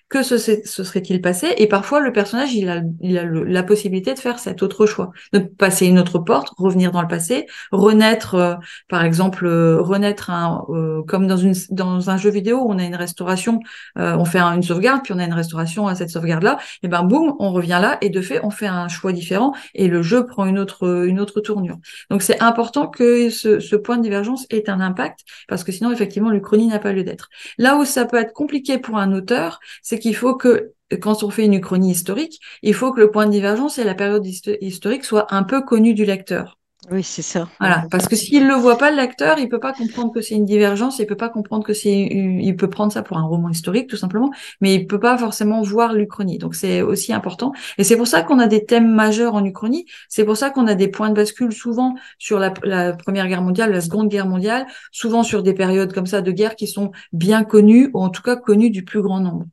[0.08, 1.48] que se, serait-il passé?
[1.58, 5.10] Et parfois, le personnage, il a, il a la possibilité de faire cet autre choix,
[5.32, 8.54] de passer une autre porte, revenir dans le passé, renaître, euh,
[8.88, 12.78] par exemple, euh, renaître un, euh, comme dans, une, dans un jeu vidéo où on
[12.78, 13.60] a une restauration,
[13.96, 17.34] on fait une sauvegarde, puis on a une restauration à cette sauvegarde-là, et ben boum,
[17.38, 20.46] on revient là, et de fait, on fait un choix différent, et le jeu prend
[20.46, 21.78] une autre, une autre tournure.
[22.10, 25.92] Donc c'est important que ce, ce point de divergence ait un impact, parce que sinon,
[25.92, 27.28] effectivement, l'Uchronie n'a pas lieu d'être.
[27.58, 31.30] Là où ça peut être compliqué pour un auteur, c'est qu'il faut que, quand on
[31.30, 35.04] fait une uchronie historique, il faut que le point de divergence et la période historique
[35.04, 36.58] soient un peu connus du lecteur.
[36.90, 37.48] Oui, c'est ça.
[37.58, 40.36] Voilà, parce que s'il le voit pas, le lecteur, il peut pas comprendre que c'est
[40.36, 43.50] une divergence, il peut pas comprendre que c'est, il peut prendre ça pour un roman
[43.50, 44.30] historique tout simplement,
[44.60, 46.38] mais il peut pas forcément voir l'Uchronie.
[46.38, 49.86] Donc c'est aussi important, et c'est pour ça qu'on a des thèmes majeurs en Uchronie.
[50.08, 53.42] C'est pour ça qu'on a des points de bascule souvent sur la, la, Première Guerre
[53.42, 56.92] mondiale, la Seconde Guerre mondiale, souvent sur des périodes comme ça de guerre qui sont
[57.12, 59.44] bien connues ou en tout cas connues du plus grand nombre.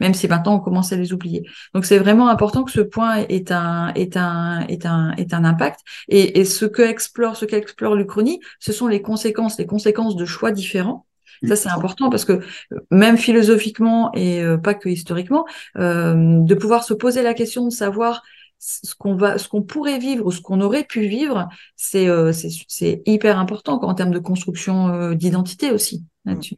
[0.00, 1.42] Même si maintenant on commence à les oublier.
[1.74, 5.44] Donc c'est vraiment important que ce point ait un, est un, est un, est un
[5.44, 5.80] impact.
[6.08, 10.24] Et, et ce que explore, ce qu'explore l'Uchronie, ce sont les conséquences, les conséquences de
[10.24, 11.06] choix différents.
[11.46, 15.44] Ça, c'est important parce que euh, même philosophiquement et euh, pas que historiquement,
[15.76, 18.22] euh, de pouvoir se poser la question de savoir
[18.58, 22.32] ce qu'on va, ce qu'on pourrait vivre ou ce qu'on aurait pu vivre, c'est euh,
[22.32, 26.56] c'est hyper important en termes de construction d'identité aussi là-dessus.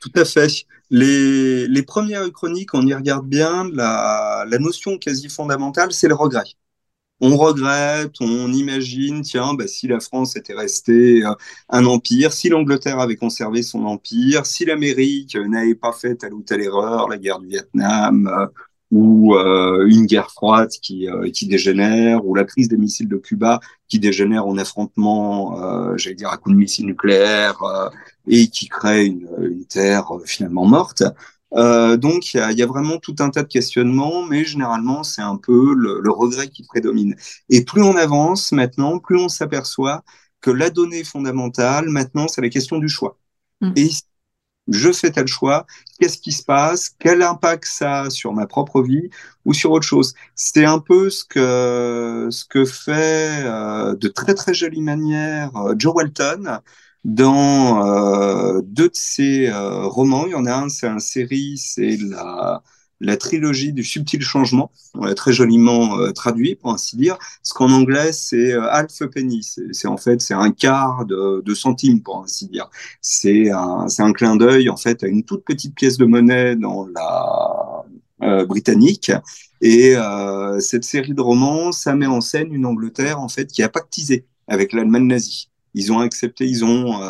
[0.00, 0.66] Tout à fait.
[0.90, 6.44] Les, premières chroniques, on y regarde bien, la, la notion quasi fondamentale, c'est le regret.
[7.24, 11.32] On regrette, on imagine, tiens, bah, si la France était restée euh,
[11.68, 16.42] un empire, si l'Angleterre avait conservé son empire, si l'Amérique n'avait pas fait telle ou
[16.42, 18.46] telle erreur, la guerre du Vietnam, euh,
[18.92, 23.16] ou euh, une guerre froide qui, euh, qui dégénère, ou la crise des missiles de
[23.16, 27.88] Cuba qui dégénère en affrontement, euh, j'allais dire, à coup de missiles nucléaires, euh,
[28.28, 31.02] et qui crée une, une terre finalement morte.
[31.52, 35.22] donc il y a, y a, vraiment tout un tas de questionnements, mais généralement c'est
[35.22, 37.16] un peu le, le, regret qui prédomine.
[37.48, 40.02] Et plus on avance maintenant, plus on s'aperçoit
[40.42, 43.18] que la donnée fondamentale maintenant c'est la question du choix.
[43.60, 43.72] Mmh.
[43.76, 43.88] Et
[44.68, 45.66] je fais tel choix,
[45.98, 49.10] qu'est-ce qui se passe, quel impact ça a sur ma propre vie
[49.44, 50.14] ou sur autre chose.
[50.34, 55.74] C'est un peu ce que, ce que fait euh, de très très jolie manière euh,
[55.78, 56.60] Joe Walton
[57.04, 60.26] dans euh, deux de ses euh, romans.
[60.26, 62.62] Il y en a un, c'est un série, c'est la,
[63.02, 64.70] la trilogie du subtil changement.
[64.94, 67.18] On l'a très joliment euh, traduit, pour ainsi dire.
[67.42, 69.42] Ce qu'en anglais, c'est euh, half penny.
[69.72, 72.70] C'est en fait, c'est un quart de, de, centime, pour ainsi dire.
[73.00, 77.84] C'est un, clin d'œil, en fait, à une toute petite pièce de monnaie dans la
[78.22, 79.10] euh, britannique.
[79.60, 83.62] Et euh, cette série de romans, ça met en scène une Angleterre, en fait, qui
[83.62, 85.48] a pactisé avec l'Allemagne nazie.
[85.74, 87.00] Ils ont accepté, ils ont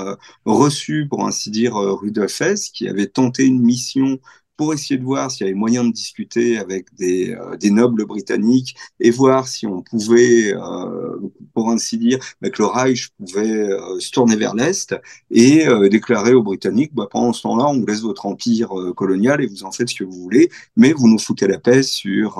[0.44, 4.20] reçu, pour ainsi dire, Rudolf Hess, qui avait tenté une mission
[4.62, 8.77] pour essayer de voir s'il y avait moyen de discuter avec des, euh, nobles britanniques
[9.01, 11.16] et voir si on pouvait, euh,
[11.53, 14.94] pour ainsi dire, bah, que le Reich pouvait euh, se tourner vers l'Est
[15.33, 19.48] et déclarer aux Britanniques, bah, pendant ce temps-là, on vous laisse votre empire colonial et
[19.48, 22.38] vous en faites ce que vous voulez, mais vous nous foutez la paix sur,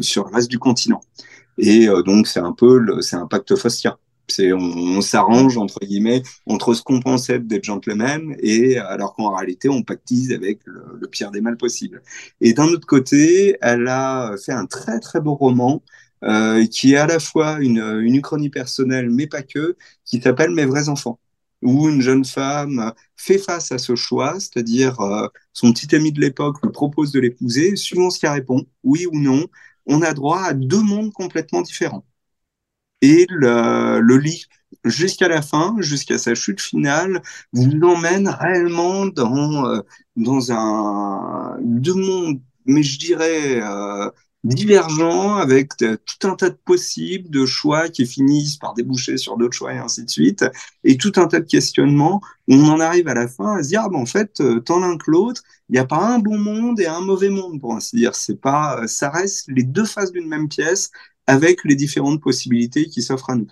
[0.00, 1.00] sur le reste du continent.
[1.58, 3.96] Et donc, c'est un peu, c'est un pacte faustien.
[4.28, 9.34] C'est on, s'arrange entre guillemets entre ce qu'on pensait être des gentlemen et alors qu'en
[9.34, 12.02] réalité on pactise avec le, pire des mal possibles.
[12.40, 15.82] Et d'un autre côté, elle a fait un très très beau roman
[16.24, 20.50] euh, qui est à la fois une, une uchronie personnelle mais pas que, qui s'appelle
[20.50, 21.20] Mes vrais enfants
[21.62, 26.20] où une jeune femme fait face à ce choix, c'est-à-dire euh, son petit ami de
[26.20, 29.46] l'époque lui propose de l'épouser, suivant ce qu'elle répond, oui ou non,
[29.86, 32.04] on a droit à deux mondes complètement différents
[33.02, 34.46] et le, lit
[34.84, 39.80] jusqu'à la fin, jusqu'à sa chute finale, vous emmène réellement dans euh,
[40.16, 44.10] dans un deux mondes, mais je dirais euh,
[44.44, 49.56] divergents, avec tout un tas de possibles, de choix qui finissent par déboucher sur d'autres
[49.56, 50.44] choix et ainsi de suite,
[50.84, 53.68] et tout un tas de questionnements où on en arrive à la fin à se
[53.68, 56.18] dire ah ben en fait euh, tant l'un que l'autre, il n'y a pas un
[56.20, 58.14] bon monde et un mauvais monde pour ainsi dire.
[58.14, 60.90] C'est pas, ça reste les deux faces d'une même pièce
[61.26, 63.50] avec les différentes possibilités qui s'offrent à nous.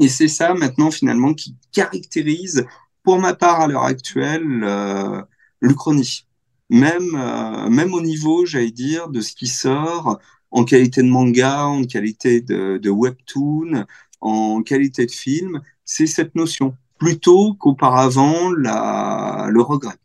[0.00, 2.66] Et c'est ça maintenant finalement qui caractérise,
[3.02, 5.22] pour ma part à l'heure actuelle, euh,
[5.60, 6.26] l'Uchronie.
[6.68, 10.18] Même, euh, même au niveau, j'allais dire, de ce qui sort
[10.50, 13.84] en qualité de manga, en qualité de, webtoon,
[14.20, 19.96] en qualité de film, c'est cette notion, plutôt qu'auparavant le regret.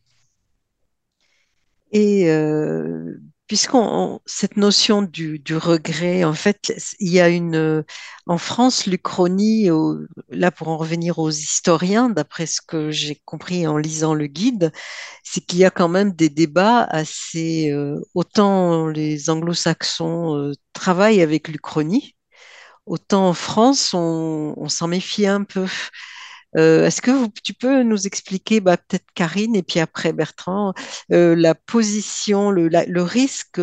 [1.92, 3.18] Et euh,
[3.52, 7.84] puisqu'on cette notion du, regret, en fait, il y a une
[8.26, 9.68] en France l'Uchronie,
[10.30, 14.72] là pour en revenir aux historiens, d'après ce que j'ai compris en lisant le guide,
[15.26, 21.22] c'est qu'il y a quand même des débats assez euh, autant les Anglo-Saxons euh, travaillent
[21.22, 22.16] avec l'Uchronie,
[22.86, 25.68] autant en France on s'en méfie un peu.
[26.58, 30.74] Euh, est-ce que tu peux nous expliquer, bah, peut-être Karine et puis après Bertrand,
[31.12, 33.62] euh, la position, le, le, risque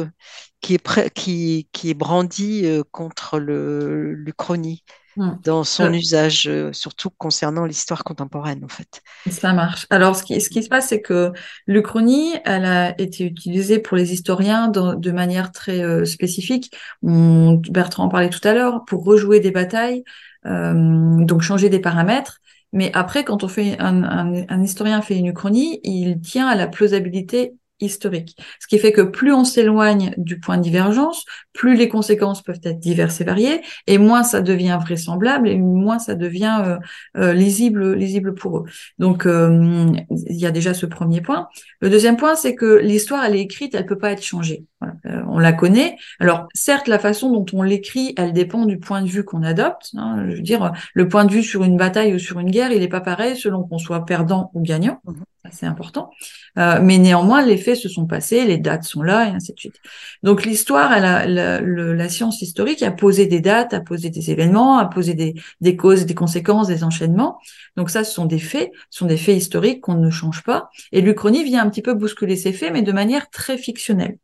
[0.61, 4.85] qui est, qui, qui est brandi euh, contre l'Uchronie
[5.16, 5.33] hmm.
[5.44, 9.03] dans son usage, surtout concernant l'histoire contemporaine, en fait?
[9.31, 9.87] Ça marche.
[9.90, 11.33] Alors, ce qui, ce qui se passe, c'est que
[11.66, 16.74] l'Uchronie, elle a été utilisée pour les historiens de manière très spécifique.
[17.03, 20.05] Bertrand en parlait tout à l'heure, pour rejouer des batailles,
[20.44, 22.40] donc changer des paramètres.
[22.72, 27.54] Mais après, quand on fait un, historien fait une uchronie, il tient à la plausibilité
[27.81, 28.37] historique.
[28.61, 32.61] Ce qui fait que plus on s'éloigne du point de divergence, plus les conséquences peuvent
[32.64, 36.78] être diverses et variées, et moins ça devient vraisemblable, et moins ça devient euh,
[37.16, 38.64] euh, lisible, lisible pour eux.
[38.98, 41.48] Donc, euh, il y a déjà ce premier point.
[41.81, 44.64] Le deuxième point, c'est que l'histoire, elle est écrite, elle peut pas être changée.
[45.03, 45.97] On la connaît.
[46.21, 49.91] Alors, certes, la façon dont on l'écrit, elle dépend du point de vue qu'on adopte.
[49.97, 50.27] Hein.
[50.29, 52.81] Je veux dire, le point de vue sur une bataille ou sur une guerre, il
[52.81, 55.01] n'est pas pareil selon qu'on soit perdant ou gagnant.
[55.05, 55.14] Mmh
[55.53, 56.11] c'est important.
[56.59, 59.59] Euh, mais néanmoins, les faits se sont passés, les dates sont là, et ainsi de
[59.59, 59.77] suite.
[60.23, 64.87] Donc l'histoire, la, la, science historique a posé des dates, a posé des événements, a
[64.87, 67.38] posé des, des causes, des conséquences, des enchaînements.
[67.77, 70.71] Donc ça, ce sont des faits, ce sont des faits historiques qu'on ne change pas.
[70.93, 74.19] Et l'Uchronie vient un petit peu bousculer ces faits, mais de manière très fictionnelle.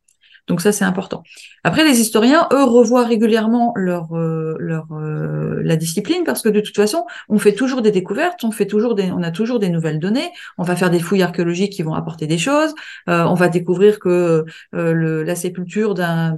[0.46, 1.22] Donc ça, c'est important.
[1.62, 6.60] Après, les historiens, eux, revoient régulièrement leur, euh, leur euh, la discipline parce que de
[6.60, 9.70] toute façon, on fait toujours des découvertes, on fait toujours des, on a toujours des
[9.70, 10.30] nouvelles données.
[10.58, 12.74] On va faire des fouilles archéologiques qui vont apporter des choses.
[13.08, 16.34] Euh, on va découvrir que le, la sépulture d'un,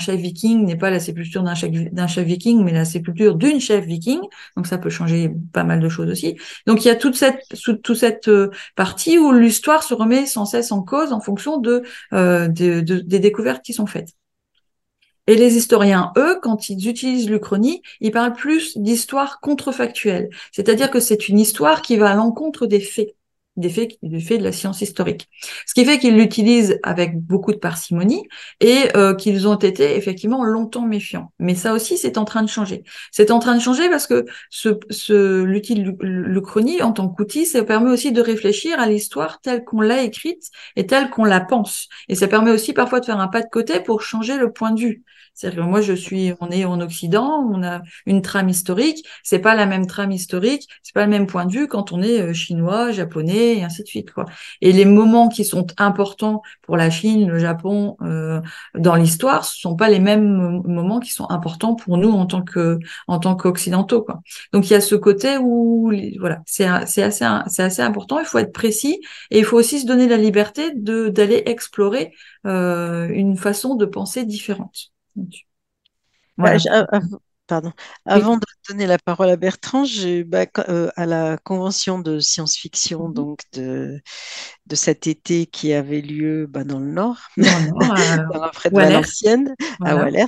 [0.00, 1.70] chef viking n'est pas la sépulture d'un chef,
[2.08, 4.18] chef viking, mais la sépulture d'une chef viking.
[4.56, 6.36] Donc ça peut changer pas mal de choses aussi.
[6.66, 7.40] Donc il y a toute cette,
[7.84, 8.28] toute cette
[8.74, 13.27] partie où l'histoire se remet sans cesse en cause en fonction de, de, de des
[13.28, 14.10] découvertes qui sont faites.
[15.28, 20.30] Et les historiens, eux, quand ils utilisent l'Uchronie, ils parlent plus d'histoire contrefactuelle.
[20.52, 23.14] C'est-à-dire que c'est une histoire qui va à l'encontre des faits.
[23.58, 25.28] Des faits, de la science historique.
[25.66, 28.26] Ce qui fait qu'ils l'utilisent avec beaucoup de parcimonie
[28.60, 31.32] et euh, qu'ils ont été effectivement longtemps méfiants.
[31.38, 32.84] Mais ça aussi, c'est en train de changer.
[33.10, 37.90] C'est en train de changer parce que ce, ce l'Uchronie en tant qu'outil, ça permet
[37.90, 41.88] aussi de réfléchir à l'histoire telle qu'on l'a écrite et telle qu'on la pense.
[42.08, 44.72] Et ça permet aussi parfois de faire un pas de côté pour changer le point
[44.72, 45.02] de vue.
[45.38, 49.06] C'est-à-dire que moi, je suis, on est en Occident, on a une trame historique.
[49.22, 52.02] C'est pas la même trame historique, c'est pas le même point de vue quand on
[52.02, 54.24] est euh, chinois, japonais et ainsi de suite, quoi.
[54.62, 58.40] Et les moments qui sont importants pour la Chine, le Japon euh,
[58.74, 62.42] dans l'histoire, ce sont pas les mêmes moments qui sont importants pour nous en tant
[62.42, 64.20] que, en tant qu'occidentaux, quoi.
[64.52, 68.18] Donc il y a ce côté où, voilà, c'est assez, c'est assez important.
[68.18, 72.12] Il faut être précis et il faut aussi se donner la liberté d'aller explorer
[72.46, 74.90] euh, une façon de penser différente.
[76.36, 76.56] Bah,
[77.48, 77.72] pardon.
[78.04, 79.84] Avant de donner la parole à Bertrand,
[80.26, 83.14] bah, euh, à la convention de science-fiction mm-hmm.
[83.14, 84.00] donc de,
[84.66, 87.18] de cet été qui avait lieu bah, dans le Nord,
[88.52, 89.54] près de Valenciennes,
[89.84, 90.26] à Wallers,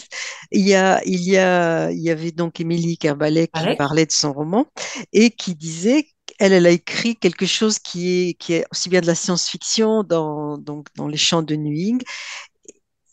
[0.51, 4.13] il y, a, il, y a, il y avait donc Émilie Carbalet qui parlait de
[4.13, 4.67] son roman
[5.13, 6.07] et qui disait
[6.39, 10.05] elle, elle a écrit quelque chose qui est, qui est aussi bien de la science-fiction
[10.05, 12.03] dans, donc, dans les champs de Newing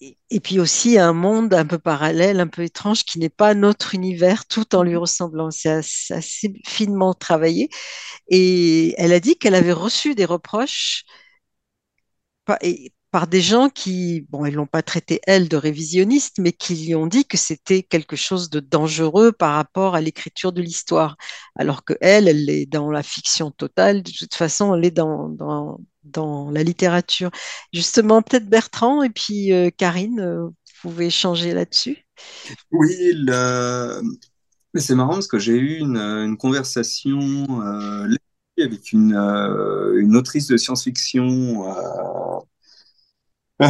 [0.02, 3.95] et puis aussi un monde un peu parallèle, un peu étrange, qui n'est pas notre
[3.95, 5.00] univers, tout en lui mhm.
[5.00, 5.52] ressemblant.
[5.52, 7.70] C'est assez, finement travaillé.
[8.30, 11.04] Et elle a dit qu'elle avait reçu des reproches
[13.18, 16.95] par, des gens qui, bon, ils l'ont pas traité elle de révisionniste, mais qui lui
[16.95, 21.18] ont dit que c'était quelque chose de dangereux par rapport à l'écriture de l'histoire,
[21.55, 24.03] alors que elle, elle est dans la fiction totale.
[24.03, 25.80] De toute façon, elle est dans, dans
[26.11, 27.32] dans la littérature.
[27.74, 32.05] Justement, peut-être Bertrand et puis euh, Karine, euh, vous pouvez échanger là-dessus.
[32.72, 32.95] Oui,
[34.76, 37.20] c'est marrant parce que j'ai eu une, conversation
[37.61, 38.07] euh,
[38.59, 41.65] avec une, une, autrice de science-fiction,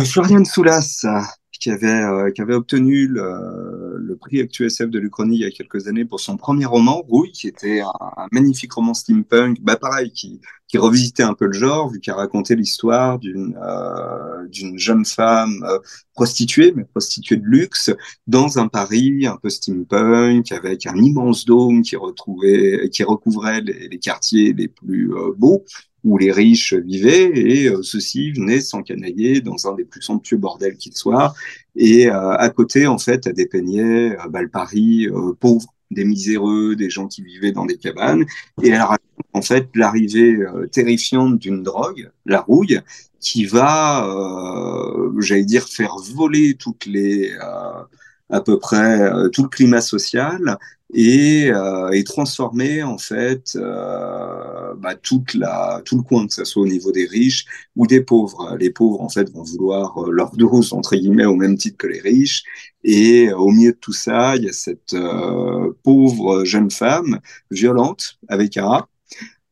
[0.05, 1.05] Floriane Soulas,
[1.51, 5.87] qui avait, qui avait obtenu le, le prix ActuSF de l'Uchronie il y a quelques
[5.87, 10.11] années pour son premier roman, Rouille, qui était un, un magnifique roman steampunk, bah pareil,
[10.11, 15.05] qui, qui revisitait un peu le genre, vu qu'il racontait l'histoire d'une euh, d'une jeune
[15.05, 15.79] femme euh,
[16.13, 17.91] prostituée, mais prostituée de luxe,
[18.25, 23.99] dans un Paris un peu steampunk, avec un immense dôme qui retrouvait, qui recouvrait les,
[23.99, 25.63] quartiers les plus euh, beaux
[26.03, 30.77] où les riches vivaient, et euh, ceux-ci venaient s'encanailler dans un des plus somptueux bordels
[30.77, 31.33] qu'il soit.
[31.75, 35.07] Et à côté, en fait, elle dépeignait bah, le Paris
[35.39, 38.25] pauvre, des miséreux, des gens qui vivaient dans des cabanes.
[38.63, 42.81] Et elle raconte en fait l'arrivée euh, terrifiante d'une drogue, la rouille,
[43.19, 47.83] qui va, euh, j'allais dire, faire voler toutes les, euh,
[48.29, 50.57] à peu près tout le climat social
[50.93, 56.45] et, euh, et transformer en fait euh, bah, toute la, tout le coin, que ce
[56.45, 58.55] soit au niveau des riches ou des pauvres.
[58.59, 61.87] Les pauvres en fait vont vouloir euh, leur dose entre guillemets au même titre que
[61.87, 62.43] les riches.
[62.83, 67.19] Et au milieu de tout ça, il y a cette euh, pauvre jeune femme
[67.51, 68.85] violente avec un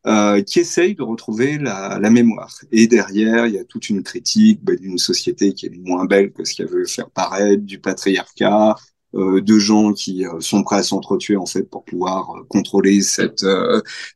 [0.06, 2.60] euh, qui essaye de retrouver la, mémoire.
[2.70, 6.32] Et derrière, il y a toute une critique bah, d'une société qui est moins belle
[6.32, 8.76] que ce qu'elle veut faire paraître, du patriarcat,
[9.14, 13.44] euh, de gens qui euh, sont prêts à s'entretuer en fait pour pouvoir contrôler cette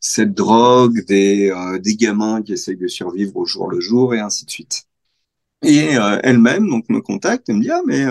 [0.01, 4.45] cette drogue, des des gamins qui essayent de survivre au jour le jour et ainsi
[4.45, 4.85] de suite.
[5.63, 8.05] Et elle-même donc me contacte et me dit ah mais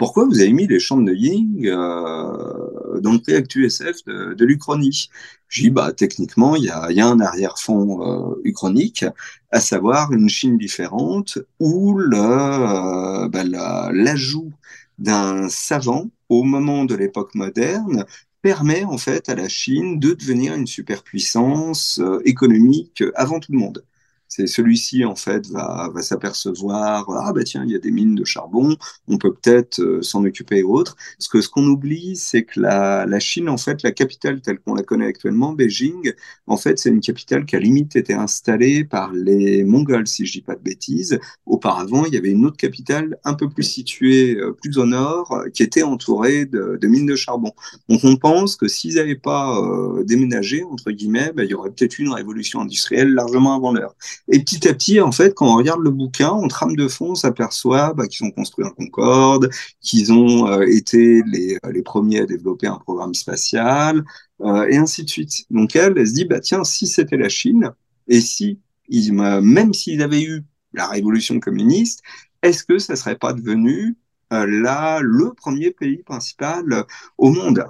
[0.00, 4.32] pourquoi vous avez mis les chants de Ying euh, dans le prix Actu SF de,
[4.32, 5.10] de l'Uchronie
[5.48, 9.04] Je dis bah techniquement il y a, un arrière-fond euh, uchronique,
[9.50, 13.44] à savoir une Chine différente où le bah,
[13.92, 14.50] l'ajout
[14.98, 18.06] d'un savant au moment de l'époque moderne
[18.40, 23.58] permet en fait à la Chine de devenir une superpuissance euh, économique avant tout le
[23.58, 23.84] monde
[24.30, 28.14] c'est celui-ci en fait va, va s'apercevoir ah bah tiens il y a des mines
[28.14, 28.76] de charbon
[29.08, 30.96] on peut peut-être euh, s'en occuper et autres
[31.30, 34.74] que ce qu'on oublie c'est que la, la Chine en fait la capitale telle qu'on
[34.74, 36.12] la connaît actuellement Beijing
[36.46, 40.32] en fait c'est une capitale qui a limite été installée par les Mongols si je
[40.32, 41.18] dis pas de bêtises.
[41.46, 45.32] Auparavant il y avait une autre capitale un peu plus située euh, plus au nord
[45.32, 47.52] euh, qui était entourée de, mines de charbon.
[47.88, 49.60] Donc on pense que s'ils n'avaient pas
[50.04, 53.94] déménagé entre guillemets bah, il y aurait peut-être eu une révolution industrielle largement avant l'heure
[54.28, 57.12] et petit à petit, en fait, quand on regarde le bouquin, en trame de fond,
[57.12, 59.50] on s'aperçoit bah, qu'ils ont construit un Concorde,
[59.80, 64.04] qu'ils ont euh, été les, euh, les, premiers à développer un programme spatial,
[64.42, 65.44] euh, et ainsi de suite.
[65.50, 67.72] Donc elle, elle se dit, bah tiens, si c'était la Chine,
[68.08, 72.02] et si, ils, même s'ils avaient eu la révolution communiste,
[72.42, 73.96] est-ce que ça serait pas devenu
[74.30, 76.84] là le premier pays principal
[77.18, 77.64] au monde?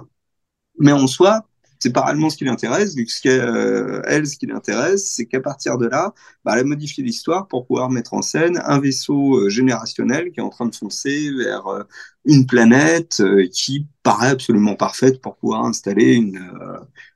[0.79, 1.45] Mais en soi,
[1.81, 5.25] c'est pas réellement ce qui l'intéresse, vu que ce euh, elle, ce qui l'intéresse, c'est
[5.25, 6.13] qu'à partir de là,
[6.45, 10.39] bah, elle a modifié l'histoire pour pouvoir mettre en scène un vaisseau euh, générationnel qui
[10.39, 11.83] est en train de foncer vers euh,
[12.25, 16.39] une planète qui paraît absolument parfaite pour pouvoir installer une,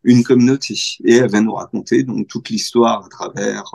[0.04, 0.74] une communauté.
[1.04, 3.66] Et elle va nous raconter donc toute l'histoire à travers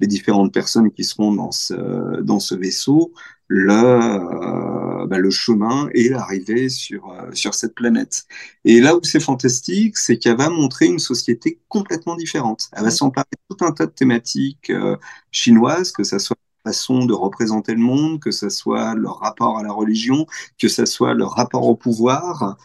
[0.00, 3.12] les différentes personnes qui seront dans ce, dans ce vaisseau,
[3.52, 8.24] le, euh, bah, le chemin et l'arrivée sur, euh, sur cette planète.
[8.64, 12.70] Et là où c'est fantastique, c'est qu'elle va montrer une société complètement différente.
[12.72, 14.96] Elle va s'emparer de tout un tas de thématiques euh,
[15.32, 19.58] chinoises, que ce soit la façon de représenter le monde, que ce soit leur rapport
[19.58, 20.26] à la religion,
[20.58, 22.56] que ce soit leur rapport au pouvoir,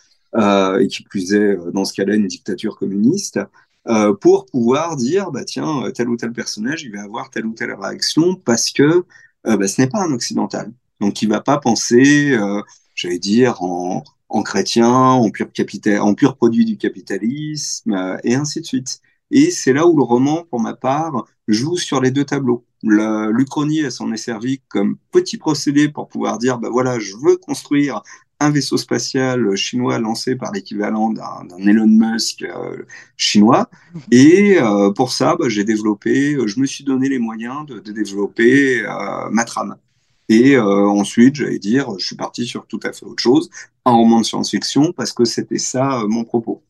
[0.80, 3.40] et qui plus est, dans ce cas-là, une dictature communiste.
[4.22, 7.74] pour pouvoir dire, bah tiens, tel ou tel personnage, il va avoir telle ou telle
[7.74, 9.04] réaction parce que
[9.46, 10.72] euh, bah, ce n'est pas un occidental.
[11.00, 12.62] Donc, il va pas penser, euh,
[12.96, 18.36] j'allais dire, en, en, chrétien, en pur, capital, en pur produit du capitalisme, euh, et
[18.36, 19.02] ainsi de suite.
[19.32, 22.66] Et c'est là où le roman, pour ma part, joue sur les deux tableaux.
[22.84, 27.38] L'Uchronie, elle s'en est servi comme petit procédé pour pouvoir dire, bah voilà, je veux
[27.38, 28.02] construire
[28.40, 32.84] un vaisseau spatial chinois lancé par l'équivalent d'un Elon Musk euh,
[33.16, 33.70] chinois.
[34.12, 37.80] Et euh, pour ça, bah, j'ai développé, euh, je me suis donné les moyens de,
[37.80, 38.84] de développer
[39.32, 39.76] ma trame.
[40.30, 43.50] Et ensuite, j'allais dire, je suis parti sur tout à fait autre chose,
[43.86, 46.64] un roman de science-fiction, parce que c'était ça mon propos.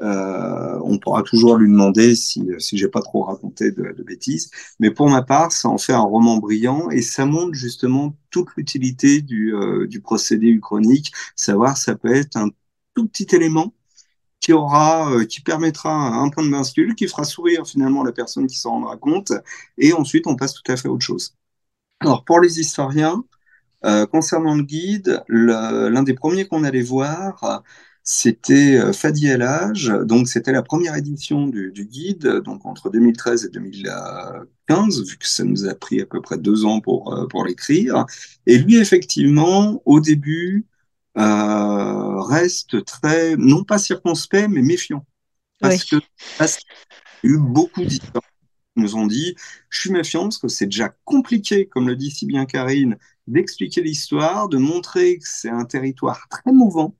[0.00, 4.50] Euh, on pourra toujours lui demander si, si j'ai pas trop raconté de, bêtises.
[4.78, 8.48] Mais pour ma part, ça en fait un roman brillant et ça montre justement toute
[8.56, 11.12] l'utilité du, euh, du procédé uchronique.
[11.34, 12.50] Savoir, ça peut être un
[12.94, 13.74] tout petit élément
[14.40, 18.46] qui aura, euh, qui permettra un point de bascule, qui fera sourire finalement la personne
[18.46, 19.32] qui s'en rendra compte,
[19.78, 21.34] et ensuite on passe tout à fait à autre chose.
[22.00, 23.24] Alors pour les historiens,
[24.12, 27.62] concernant le guide, l'un des premiers qu'on allait voir,
[28.10, 29.46] c'était euh, Fadi El
[30.06, 35.44] donc c'était la première édition du, guide, donc entre 2013 et 2015, vu que ça
[35.44, 38.06] nous a pris à peu près deux ans pour, euh, pour l'écrire.
[38.46, 40.64] Et lui, effectivement, au début,
[41.18, 45.04] euh, reste très, non pas circonspect, mais méfiant.
[45.60, 45.96] Parce que
[46.38, 46.60] parce
[47.22, 48.24] il y a eu beaucoup d'histoires
[48.74, 49.34] qui nous ont dit,
[49.68, 52.96] je suis méfiant parce que c'est déjà compliqué, comme le dit si bien Karine,
[53.26, 56.96] d'expliquer l'histoire, de montrer que c'est un territoire très mouvant,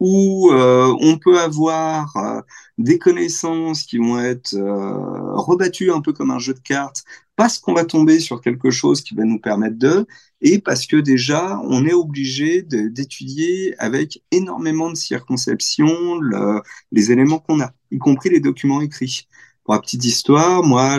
[0.00, 2.40] où euh, on peut avoir euh,
[2.78, 7.04] des connaissances qui vont être euh, rebattues un peu comme un jeu de cartes,
[7.36, 10.06] parce qu'on va tomber sur quelque chose qui va nous permettre de,
[10.40, 17.38] et parce que déjà, on est obligé d'étudier avec énormément de circonception le, les éléments
[17.38, 19.28] qu'on a, y compris les documents écrits.
[19.64, 20.98] Pour la petite histoire, moi,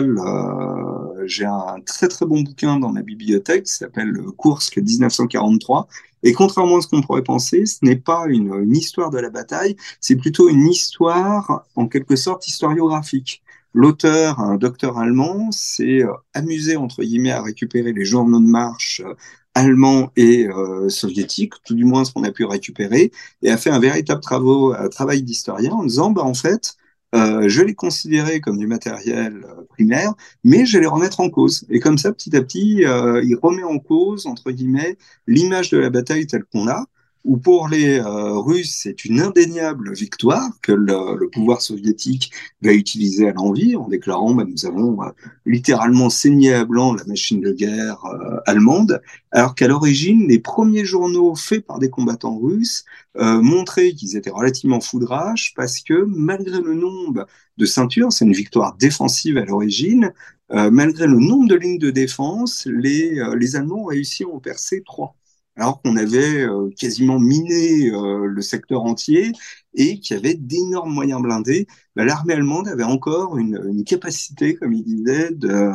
[1.26, 5.88] j'ai un très très bon bouquin dans ma bibliothèque qui s'appelle Kursk 1943
[6.22, 9.76] et contrairement à ce qu'on pourrait penser, ce n'est pas une, histoire de la bataille,
[10.00, 13.42] c'est plutôt une histoire, en quelque sorte, historiographique.
[13.74, 19.00] L'auteur, un docteur allemand, s'est euh, amusé, entre guillemets, à récupérer les journaux de marche
[19.04, 19.14] euh,
[19.54, 23.12] allemands et euh, soviétiques, tout du moins ce qu'on a pu récupérer,
[23.42, 26.76] et a fait un véritable travail d'historien en disant, bah, en fait,
[27.14, 31.28] euh, je les considérer comme du matériel euh, primaire, mais je vais les remettre en
[31.28, 31.66] cause.
[31.68, 34.96] Et comme ça, petit à petit, euh, il remet en cause, entre guillemets,
[35.26, 36.86] l'image de la bataille telle qu'on a,
[37.24, 43.28] où pour les euh, Russes, c'est une indéniable victoire que le, pouvoir soviétique va utiliser
[43.28, 45.10] à l'envie en déclarant bah, nous avons euh,
[45.46, 49.00] littéralement saigné à blanc la machine de guerre euh, allemande,
[49.30, 54.80] alors qu'à l'origine, les premiers journaux faits par des combattants russes montraient qu'ils étaient relativement
[54.80, 57.26] foudrages parce que malgré le nombre
[57.58, 60.12] de ceintures, c'est une victoire défensive à l'origine,
[60.50, 64.82] malgré le nombre de lignes de défense, les, les Allemands ont réussi à en percer
[64.82, 65.14] trois
[65.56, 69.32] alors qu'on avait euh, quasiment miné euh, le secteur entier
[69.74, 74.54] et qu'il y avait d'énormes moyens blindés, bah, l'armée allemande avait encore une, une, capacité,
[74.54, 75.72] comme il disait, de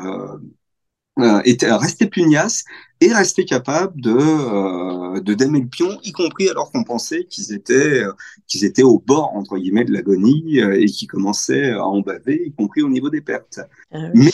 [1.20, 2.64] euh, était, rester pugnace
[3.02, 8.04] et rester capable de, de damer le pion, y compris alors qu'on pensait qu'ils étaient,
[8.48, 12.54] qu'ils étaient au bord, entre guillemets, de l'agonie et qu'ils commençaient à en baver, y
[12.54, 13.60] compris au niveau des pertes.
[13.92, 14.26] Ah oui.
[14.26, 14.32] Mais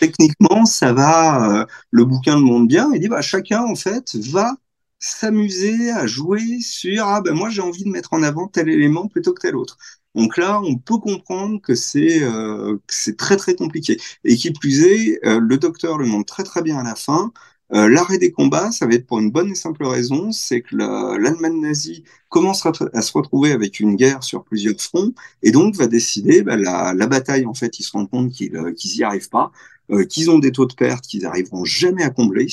[0.00, 4.54] techniquement, ça va, le bouquin le montre bien, il dit, bah, chacun, en fait, va
[5.02, 9.08] s'amuser à jouer sur ah ben moi j'ai envie de mettre en avant tel élément
[9.08, 9.76] plutôt que tel autre.
[10.14, 13.98] Donc là, on peut comprendre que c'est euh, c'est très très compliqué.
[14.24, 17.32] Et qui plus est, euh, le docteur le montre très très bien à la fin.
[17.72, 20.76] Euh, L'arrêt des combats, ça va être pour une bonne et simple raison, c'est que
[20.76, 25.86] l'Allemagne nazie commence à se retrouver avec une guerre sur plusieurs fronts et donc va
[25.86, 27.46] décider bah, la, la, bataille.
[27.46, 29.52] En fait, ils se rendent compte qu'ils n'y arrivent pas,
[30.10, 32.48] qu'ils ont des taux de perte qu'ils n'arriveront jamais à combler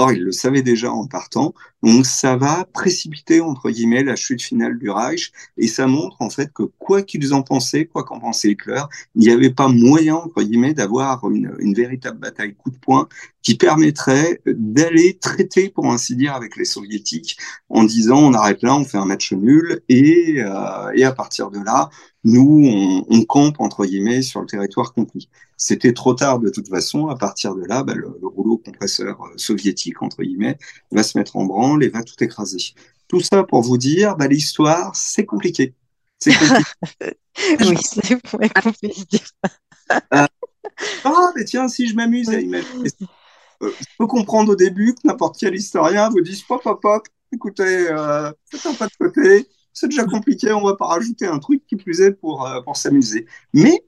[0.00, 1.52] Or, il le savait déjà en partant.
[1.82, 5.30] Donc, ça va précipiter, entre guillemets, la chute finale du Reich.
[5.58, 8.80] Et ça montre, en fait, que quoi qu'ils en pensaient, quoi qu'en pensait Hitler,
[9.14, 13.08] il n'y avait pas moyen, entre guillemets, d'avoir une, une, véritable bataille coup de poing
[13.42, 17.36] qui permettrait d'aller traiter, pour ainsi dire, avec les soviétiques
[17.68, 21.50] en disant on arrête là, on fait un match nul et, euh, et à partir
[21.50, 21.90] de là,
[22.24, 25.28] nous, on, on, campe, entre guillemets, sur le territoire conquis.
[25.56, 27.08] C'était trop tard de toute façon.
[27.08, 30.58] À partir de là, bah, le, le, rouleau compresseur euh, soviétique, entre guillemets,
[30.92, 32.74] va se mettre en branle et va tout écraser.
[33.08, 35.74] Tout ça pour vous dire, bah, l'histoire, c'est compliqué.
[36.18, 37.16] C'est compliqué.
[37.60, 39.20] oui, c'est compliqué.
[40.14, 40.26] euh,
[41.04, 42.90] ah, mais tiens, si je m'amuse à imaginer.
[43.62, 47.06] Euh, je peux comprendre au début que n'importe quel historien vous dise pop, pop, pop,
[47.32, 51.38] écoutez, euh, faites un pas de côté, c'est déjà compliqué, on va pas rajouter un
[51.38, 53.26] truc qui plus est pour, euh, pour s'amuser.
[53.52, 53.84] Mais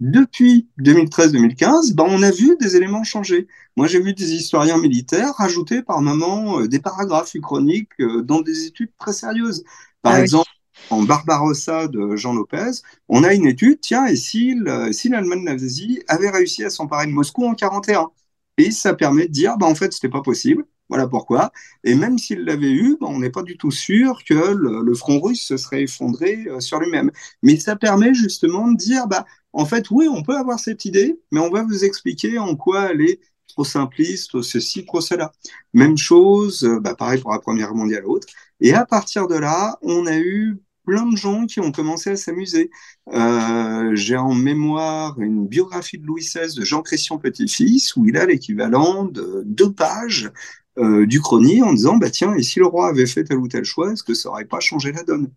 [0.00, 3.46] depuis 2013-2015, ben, on a vu des éléments changer.
[3.76, 8.40] Moi, j'ai vu des historiens militaires rajouter par moment euh, des paragraphes uchroniques euh, dans
[8.40, 9.64] des études très sérieuses.
[10.02, 10.50] Par ah, exemple,
[10.90, 10.98] oui.
[10.98, 14.54] en Barbarossa de Jean Lopez, on a une étude, tiens, et si,
[14.92, 18.10] si l'Allemagne nazie avait réussi à s'emparer de Moscou en 41
[18.58, 20.64] Et ça permet de dire, ben, en fait, c'était pas possible.
[20.88, 21.52] Voilà pourquoi.
[21.84, 25.20] Et même s'il l'avait eu, ben, on n'est pas du tout sûr que le, front
[25.20, 27.10] russe se serait effondré euh, sur lui-même.
[27.42, 31.20] Mais ça permet justement de dire, bah, en fait, oui, on peut avoir cette idée,
[31.32, 35.32] mais on va vous expliquer en quoi elle est trop simpliste, ceci, trop cela.
[35.74, 38.28] Même chose, bah, pareil pour la Première mondiale, autre.
[38.60, 42.16] Et à partir de là, on a eu plein de gens qui ont commencé à
[42.16, 42.70] s'amuser.
[43.12, 48.24] Euh, J'ai en mémoire une biographie de Louis XVI de Jean-Christian Petit-Fils, où il a
[48.24, 50.30] l'équivalent de deux pages
[50.78, 53.48] euh, du chronique en disant bah tiens et si le roi avait fait tel ou
[53.48, 55.30] tel choix est-ce que ça aurait pas changé la donne?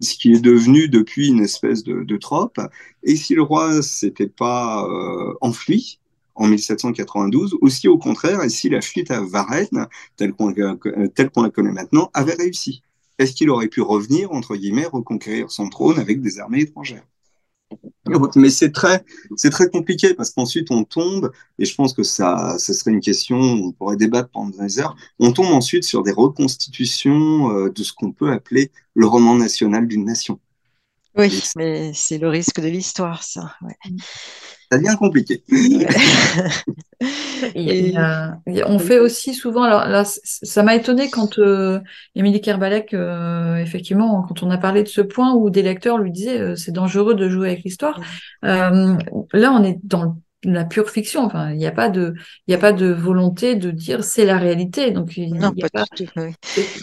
[0.00, 2.60] Ce qui est devenu depuis une espèce de, de trope.
[3.04, 6.00] Et si le roi s'était pas euh, enfui
[6.34, 11.50] en 1792 aussi au contraire et si la fuite à Varennes telle qu'on qu'on la
[11.50, 12.82] connaît maintenant avait réussi?
[13.18, 17.06] Est-ce qu'il aurait pu revenir entre guillemets reconquérir son trône avec des armées étrangères?
[18.36, 19.04] Mais c'est très,
[19.36, 23.00] c'est très compliqué parce qu'ensuite on tombe, et je pense que ça, ça serait une
[23.00, 27.82] question, on pourrait débattre pendant des heures, on tombe ensuite sur des reconstitutions euh, de
[27.82, 30.38] ce qu'on peut appeler le roman national d'une nation.
[31.16, 33.54] Oui, mais c'est le risque de l'histoire, ça.
[33.62, 33.76] Ouais.
[34.74, 35.44] Ça devient compliqué.
[37.54, 38.28] Et, euh,
[38.66, 41.78] on fait aussi souvent, alors là, ça m'a étonné quand euh,
[42.16, 46.10] Émilie Kerbalek, euh, effectivement, quand on a parlé de ce point où des lecteurs lui
[46.10, 48.00] disaient euh, c'est dangereux de jouer avec l'histoire.
[48.44, 48.96] Euh,
[49.32, 50.16] là, on est dans
[50.52, 51.24] la pure fiction.
[51.24, 52.14] Enfin, il n'y a pas de,
[52.46, 54.90] il n'y a pas de volonté de dire c'est la réalité.
[54.90, 56.34] Donc, il, non, il pas, pas tout, oui.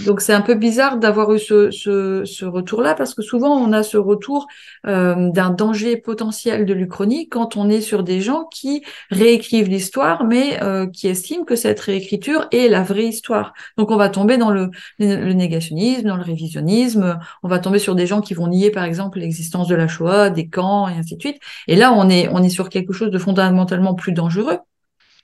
[0.05, 3.73] donc c'est un peu bizarre d'avoir eu ce, ce, ce retour-là parce que souvent on
[3.73, 4.47] a ce retour
[4.87, 10.23] euh, d'un danger potentiel de l'Uchronie quand on est sur des gens qui réécrivent l'histoire,
[10.23, 13.53] mais euh, qui estiment que cette réécriture est la vraie histoire.
[13.77, 17.19] Donc on va tomber dans le, le, négationnisme, dans le révisionnisme.
[17.43, 20.29] On va tomber sur des gens qui vont nier, par exemple, l'existence de la Shoah,
[20.29, 21.39] des camps et ainsi de suite.
[21.67, 24.59] Et là, on est, on est sur quelque chose de fondamental fondamentalement plus dangereux,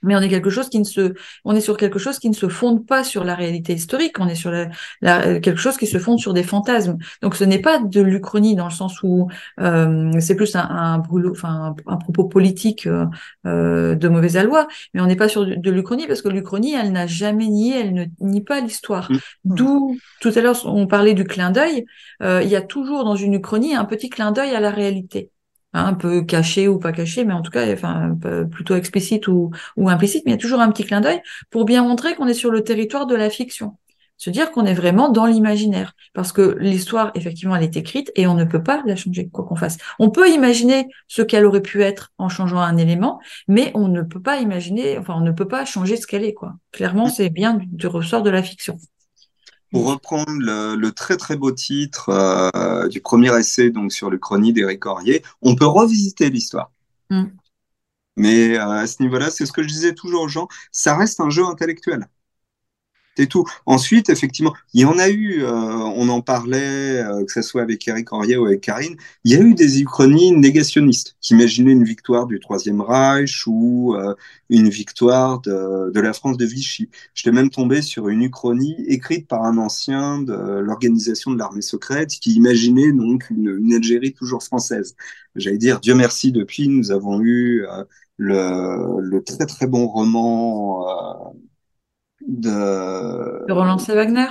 [0.03, 1.13] mais on est quelque chose qui ne se,
[1.43, 4.19] on est sur quelque chose qui ne se fonde pas sur la réalité historique.
[4.19, 4.69] On est sur la,
[5.01, 6.97] la, quelque chose qui se fonde sur des fantasmes.
[7.23, 9.27] Donc ce n'est pas de l'Uchronie dans le sens où
[9.59, 15.01] euh, c'est plus un, un, enfin un, un, propos politique euh, de mauvaise aloi, mais
[15.01, 17.93] on n'est pas sur de, de l'Uchronie parce que l'Uchronie, elle n'a jamais nié, elle
[17.93, 19.11] ne nie pas l'histoire.
[19.11, 19.17] Mmh.
[19.45, 21.85] D'où tout à l'heure on parlait du clin d'œil.
[22.21, 25.31] Euh, il y a toujours dans une Uchronie un petit clin d'œil à la réalité
[25.73, 28.17] un peu caché ou pas caché, mais en tout cas, enfin,
[28.51, 31.65] plutôt explicite ou, ou implicite, mais il y a toujours un petit clin d'œil pour
[31.65, 33.77] bien montrer qu'on est sur le territoire de la fiction.
[34.19, 35.93] Se dire qu'on est vraiment dans l'imaginaire.
[36.13, 39.45] Parce que l'histoire, effectivement, elle est écrite et on ne peut pas la changer, quoi
[39.45, 39.77] qu'on fasse.
[39.99, 44.01] On peut imaginer ce qu'elle aurait pu être en changeant un élément, mais on ne
[44.01, 46.55] peut pas imaginer, enfin, on ne peut pas changer ce qu'elle est, quoi.
[46.71, 48.79] Clairement, c'est bien du, du ressort de la fiction.
[49.71, 54.17] Pour reprendre le, le, très très beau titre euh, du premier essai donc sur le
[54.17, 56.71] chronique d'Éric Corrier, on peut revisiter l'histoire.
[57.09, 57.25] Mm.
[58.15, 61.19] Mais euh, à ce niveau-là, c'est ce que je disais toujours aux gens, ça reste
[61.19, 62.07] un jeu intellectuel
[63.19, 63.45] et tout.
[63.65, 67.61] Ensuite, effectivement, il y en a eu, euh, on en parlait, euh, que ce soit
[67.61, 71.71] avec Eric Henriet ou avec Karine, il y a eu des uchronies négationnistes qui imaginaient
[71.71, 74.13] une victoire du Troisième Reich ou euh,
[74.49, 76.89] une victoire de, de, la France de Vichy.
[77.13, 82.09] J'étais même tombé sur une uchronie écrite par un ancien de l'organisation de l'armée secrète
[82.09, 84.95] qui imaginait donc une, une Algérie toujours française.
[85.35, 87.65] J'allais dire, Dieu merci, depuis, nous avons eu
[88.17, 90.85] le, le, très très bon roman
[92.27, 93.93] de, de Roland C.
[93.95, 94.27] Wagner?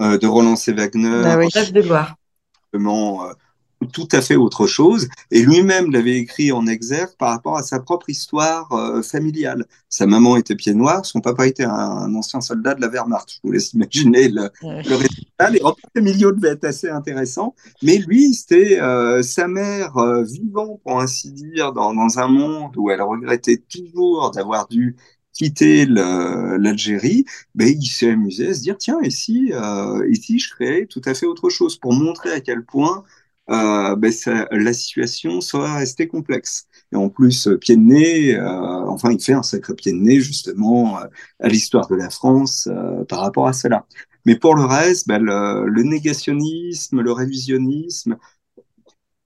[0.00, 0.72] euh, De Roland C.
[0.72, 1.22] Wagner.
[1.24, 1.48] Ah oui.
[1.52, 2.14] Rêve de gloire.
[2.74, 2.78] Euh,
[3.92, 5.08] tout à fait autre chose.
[5.30, 9.64] Et lui-même l'avait écrit en exergue par rapport à sa propre histoire euh, familiale.
[9.88, 13.30] Sa maman était pied noir, son papa était un, ancien soldat de la Wehrmacht.
[13.30, 15.50] Je vous laisse imaginer le, le résultat.
[15.50, 17.54] Les repas familiaux devaient être assez intéressants.
[17.82, 22.76] Mais lui, c'était euh, sa mère euh, vivant, pour ainsi dire, dans, dans un monde
[22.76, 24.96] où elle regrettait toujours d'avoir dû
[25.32, 27.24] quitter l'Algérie,
[27.54, 31.14] ben, il s'est amusé à se dire tiens, ici, euh, ici, je créais tout à
[31.14, 33.04] fait autre chose pour montrer à quel point
[33.50, 36.66] euh, ben, ça, la situation serait restée complexe.
[36.92, 40.20] Et en plus, pied de nez, euh, enfin, il fait un sacré pied de nez
[40.20, 41.06] justement euh,
[41.40, 43.86] à l'histoire de la France euh, par rapport à cela.
[44.26, 48.16] Mais pour le reste, ben, le, le, négationnisme, le révisionnisme,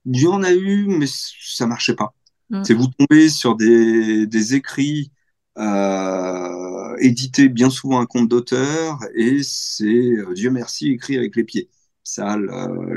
[0.07, 2.15] il y en a eu, mais ça marchait pas.
[2.51, 2.65] Mmh.
[2.65, 5.11] C'est vous tombez sur des, des écrits
[5.59, 11.69] euh, édités bien souvent un compte d'auteur et c'est Dieu merci écrit avec les pieds
[12.05, 12.37] ça,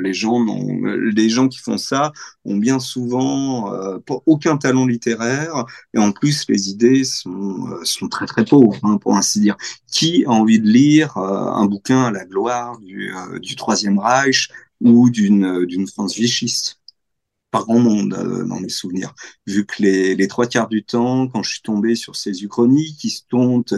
[0.01, 0.45] les gens,
[0.83, 2.11] les gens qui font ça
[2.45, 8.09] ont bien souvent euh, aucun talent littéraire et en plus les idées sont, euh, sont
[8.09, 9.55] très très pauvres, hein, pour ainsi dire.
[9.91, 13.97] Qui a envie de lire euh, un bouquin à la gloire du, euh, du Troisième
[13.97, 14.49] Reich
[14.81, 16.79] ou d'une d'une France vichiste?
[17.51, 18.09] Pas grand monde
[18.47, 19.13] dans mes souvenirs,
[19.45, 22.95] vu que les, les trois quarts du temps, quand je suis tombé sur ces uchronies
[22.99, 23.73] qui se comptent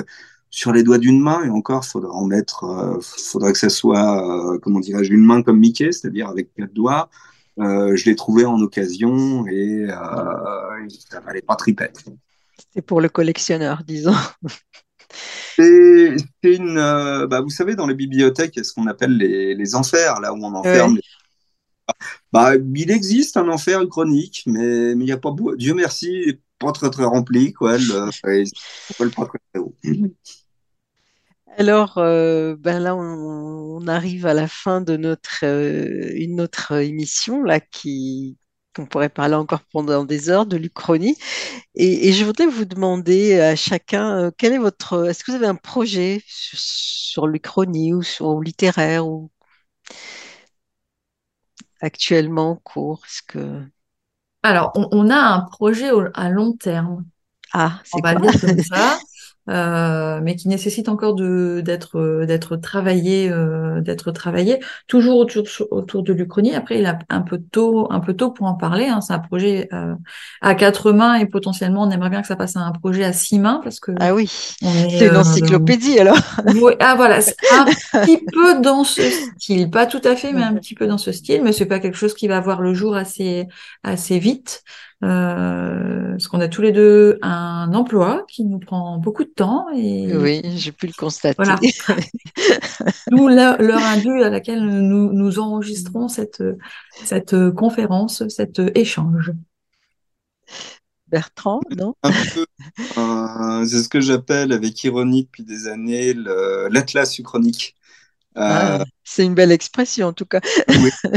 [0.49, 4.53] sur les doigts d'une main et encore faudra en mettre euh, faudrait que ça soit
[4.53, 7.09] euh, comment dirais-je une main comme Mickey c'est-à-dire avec quatre doigts
[7.59, 12.03] euh, je l'ai trouvé en occasion et euh, ça valait pas tripette
[12.73, 14.15] c'est pour le collectionneur disons.
[15.55, 19.17] C'est une euh, bah, vous savez dans les bibliothèques il y a ce qu'on appelle
[19.17, 21.01] les, les enfers là où on enferme les...
[22.31, 25.55] bah, il existe un enfer chronique mais mais il n'y a pas beau...
[25.55, 29.39] Dieu merci pas très très rempli quoi le pas très,
[31.59, 37.43] alors, euh, ben là, on, arrive à la fin de notre euh, une autre émission
[37.43, 38.37] là qui
[38.75, 41.17] qu'on pourrait parler encore pendant des heures de l'Uchronie.
[41.75, 45.47] Et, je voudrais vous demander à chacun euh, quel est votre est-ce que vous avez
[45.47, 49.31] un projet sur, sur l'Uchronie ou sur ou littéraire ou
[51.81, 53.63] actuellement en cours Est-ce que
[54.43, 57.03] alors on, on, a un projet au, à long terme.
[57.51, 58.99] Ah, on va dire comme ça.
[59.49, 66.03] Euh, mais qui nécessite encore de d'être d'être travaillé euh, d'être travaillé toujours autour autour
[66.03, 66.53] de l'Uchronie.
[66.53, 68.85] Après, il a un peu tôt un peu tôt pour en parler.
[68.85, 69.01] Hein.
[69.01, 69.95] C'est un projet euh,
[70.41, 73.11] à quatre mains et potentiellement on aimerait bien que ça passe à un projet à
[73.11, 76.17] six mains parce que ah oui, c'est une encyclopédie alors.
[76.61, 77.65] Oui, ah voilà, c'est un
[78.01, 81.11] petit peu dans ce style, pas tout à fait, mais un petit peu dans ce
[81.11, 81.41] style.
[81.43, 83.47] Mais c'est pas quelque chose qui va voir le jour assez
[83.83, 84.63] assez vite.
[85.01, 89.67] Euh, parce qu'on a tous les deux un emploi qui nous prend beaucoup de temps.
[89.73, 90.15] Et...
[90.15, 91.35] Oui, j'ai pu le constater.
[91.37, 91.57] Voilà.
[93.11, 96.43] D'où l'heure indue à laquelle nous, nous enregistrons cette,
[97.05, 99.31] cette conférence, cet échange.
[101.07, 101.95] Bertrand, non?
[102.05, 107.75] euh, C'est ce que j'appelle avec ironie depuis des années l'atlas uchronique.
[108.37, 108.41] Euh...
[108.41, 110.41] Ah, c'est une belle expression en tout cas.
[110.67, 110.91] oui,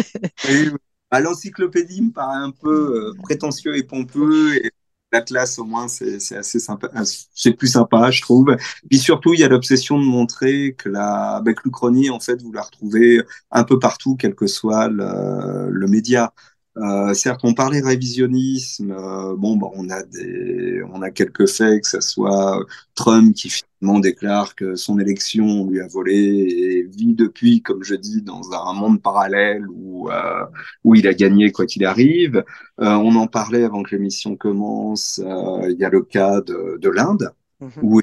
[0.49, 0.79] oui, oui.
[1.13, 4.57] Bah, l'encyclopédie me paraît un peu euh, prétentieux et pompeux.
[4.65, 4.73] Et
[5.13, 6.91] l'Atlas, au moins, c'est assez sympa.
[7.35, 8.57] C'est plus sympa, je trouve.
[8.91, 12.43] Puis surtout, il y a l'obsession de montrer que la bah, que l'Uchronie, en fait,
[12.43, 16.33] vous la retrouvez un peu partout, quel que soit le, le média.
[16.79, 18.93] Euh, certes, on parlait révisionnisme.
[18.93, 22.65] Euh, bon, bah, on a des, on a quelques faits, que ce soit
[22.95, 27.95] Trump qui finalement déclare que son élection lui a volé et vit depuis, comme je
[27.95, 30.45] dis, dans un monde parallèle où euh,
[30.85, 32.43] où il a gagné quoi qu'il arrive.
[32.81, 35.21] Euh, on en parlait avant que l'émission commence.
[35.23, 37.81] Euh, il y a le cas de, de l'Inde mm -hmm.
[37.83, 38.01] où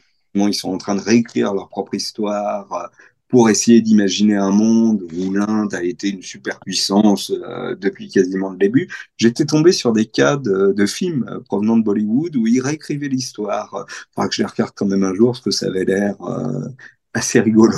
[0.48, 2.92] ils sont en train de réécrire leur propre histoire
[3.30, 8.58] pour essayer d'imaginer un monde où l'Inde a été une superpuissance euh, depuis quasiment le
[8.58, 12.62] début, j'étais tombé sur des cas de, de films euh, provenant de Bollywood où ils
[12.62, 13.86] réécrivaient l'histoire.
[13.88, 16.16] Il faudra que je les regarde quand même un jour parce que ça avait l'air
[16.22, 16.68] euh,
[17.14, 17.78] assez rigolo.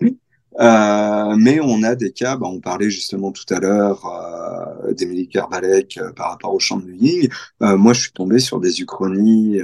[0.60, 5.28] Euh, mais on a des cas, bah, on parlait justement tout à l'heure euh, d'Emilie
[5.28, 7.28] Kerbalek euh, par rapport au champ de Ying.
[7.60, 9.60] moi, je suis tombé sur des uchronies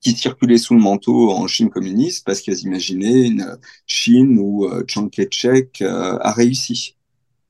[0.00, 4.84] qui circulaient sous le manteau en Chine communiste parce qu'ils imaginaient une Chine où euh,
[4.86, 6.96] Chiang Kai-shek euh, a réussi.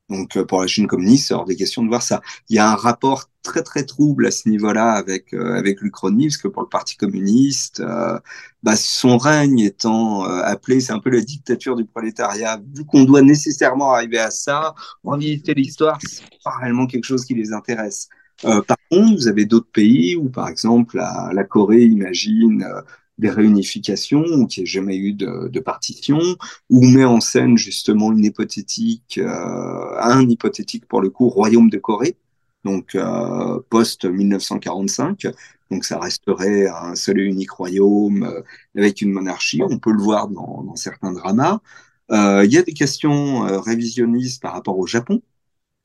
[0.09, 2.23] Donc euh, pour la Chine communiste, c'est hors des questions de voir ça.
[2.49, 6.29] Il y a un rapport très très trouble à ce niveau-là avec euh, avec l'Uchronie,
[6.29, 7.83] parce que pour le Parti communiste,
[8.63, 12.59] bah, son règne étant appelé, c'est un peu la dictature du prolétariat.
[12.75, 14.75] Vu qu'on doit nécessairement arriver à ça,
[15.05, 18.09] revisiter l'histoire, c'est pas réellement quelque chose qui les intéresse.
[18.45, 22.81] Euh, par contre, vous avez d'autres pays où, par exemple, la, la Corée imagine euh,
[23.19, 26.21] des réunifications ou qu'il n'y ait jamais eu de, de, partition,
[26.71, 31.79] ou met en scène justement une hypothétique, euh, un hypothétique pour le coup royaume de
[31.79, 32.17] Corée,
[32.65, 35.27] donc euh, post 1945.
[35.71, 38.43] Donc ça resterait un seul et unique royaume euh,
[38.77, 39.61] avec une monarchie.
[39.63, 41.61] On peut le voir dans, dans certains dramas.
[42.11, 45.21] Il y a des questions révisionnistes par rapport au Japon,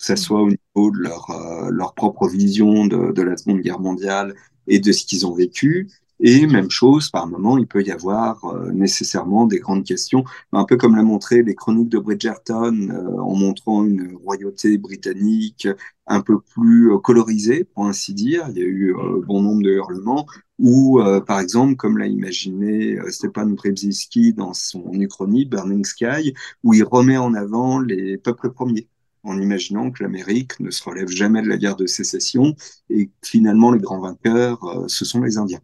[0.03, 4.35] que ce soit au niveau de leur, euh, propre vision de, la Seconde Guerre mondiale
[4.67, 5.89] et de ce qu'ils ont vécu.
[6.19, 10.65] Et même chose, par moment, il peut y avoir euh, nécessairement des grandes questions, un
[10.65, 15.67] peu comme l'a montré les chroniques de Bridgerton, euh, en montrant une royauté britannique
[16.05, 18.45] un peu plus colorisée, pour ainsi dire.
[18.49, 18.93] Il y a eu
[19.25, 20.25] bon nombre de hurlements,
[20.59, 26.33] ou par exemple, comme l'a imaginé Stepan Brzezinski dans son uchronie Burning Sky,
[26.63, 28.87] où il remet en avant les peuples premiers
[29.23, 32.55] en imaginant que l'Amérique ne se relève jamais de la guerre de sécession
[32.89, 35.61] et que finalement les grands vainqueurs, ce sont les Indiens.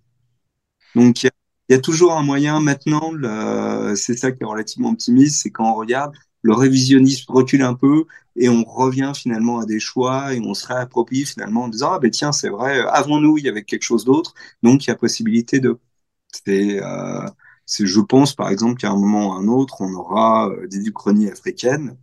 [0.95, 1.29] Donc, il
[1.69, 3.11] y, a toujours un moyen maintenant,
[3.95, 8.05] c'est ça qui est relativement optimiste, c'est quand on regarde, le révisionnisme recule un peu
[8.35, 11.99] et on revient finalement à des choix et on se réapproprie finalement en disant, ah
[11.99, 14.33] ben tiens, c'est vrai, avant nous, il y avait quelque chose d'autre,
[14.63, 15.77] donc il y a possibilité de...
[16.31, 17.27] C'est, euh,
[17.67, 20.87] je pense par exemple qu'à un moment ou à un autre, on aura euh, des
[20.87, 21.97] uchronies africaines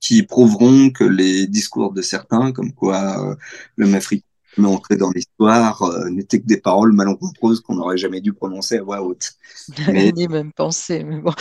[0.00, 3.34] qui prouveront que les discours de certains, comme quoi euh,
[3.76, 4.24] l'homme africain
[4.56, 8.78] mais entrer dans l'histoire euh, n'était que des paroles malencontreuses qu'on n'aurait jamais dû prononcer
[8.78, 9.34] à voix haute.
[9.86, 11.32] Mais, ni même penser, mais bon.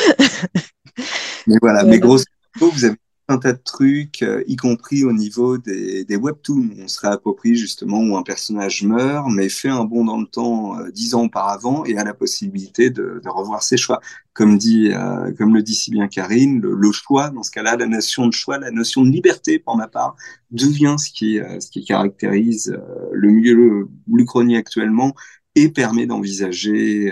[1.48, 2.26] mais voilà, mais grosso
[2.60, 2.98] modo, vous avez
[3.30, 6.72] un tas de trucs, euh, y compris au niveau des, webtoons.
[6.80, 10.80] On se réapproprie justement où un personnage meurt, mais fait un bond dans le temps
[10.80, 14.02] euh, dix ans auparavant et a la possibilité de, revoir ses choix.
[14.34, 17.86] Comme dit, euh, comme le dit si bien Karine, le, choix, dans ce cas-là, la
[17.86, 20.16] notion de choix, la notion de liberté, pour ma part,
[20.50, 22.76] devient ce qui, euh, ce qui caractérise
[23.12, 25.14] le milieu l'Uchronie actuellement
[25.54, 27.12] et permet d'envisager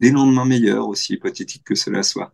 [0.00, 2.32] des lendemains meilleurs, aussi hypothétiques que cela soit.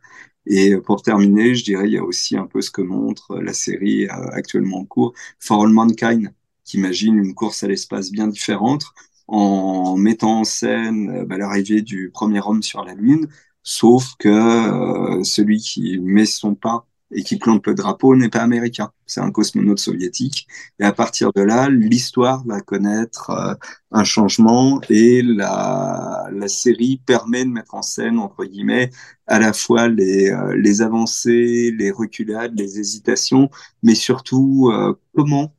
[0.49, 3.53] Et pour terminer, je dirais, il y a aussi un peu ce que montre la
[3.53, 6.33] série euh, actuellement en cours, For All Mankind,
[6.65, 8.85] qui imagine une course à l'espace bien différente
[9.27, 13.29] en mettant en scène euh, bah, l'arrivée du premier homme sur la Lune,
[13.63, 18.43] sauf que euh, celui qui met son pas et qui plante le drapeau n'est pas
[18.43, 20.47] américain, c'est un cosmonaute soviétique.
[20.79, 23.55] Et à partir de là, l'histoire va connaître euh,
[23.93, 28.91] un changement et la, la série permet de mettre en scène, entre guillemets,
[29.27, 33.51] à la fois les, euh, les avancées, les reculades, les hésitations,
[33.83, 35.55] mais surtout euh, comment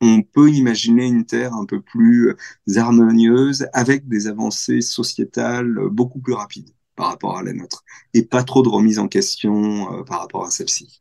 [0.00, 2.34] on peut imaginer une Terre un peu plus
[2.76, 8.42] harmonieuse avec des avancées sociétales beaucoup plus rapides par rapport à la nôtre et pas
[8.42, 11.00] trop de remise en question euh, par rapport à celle-ci.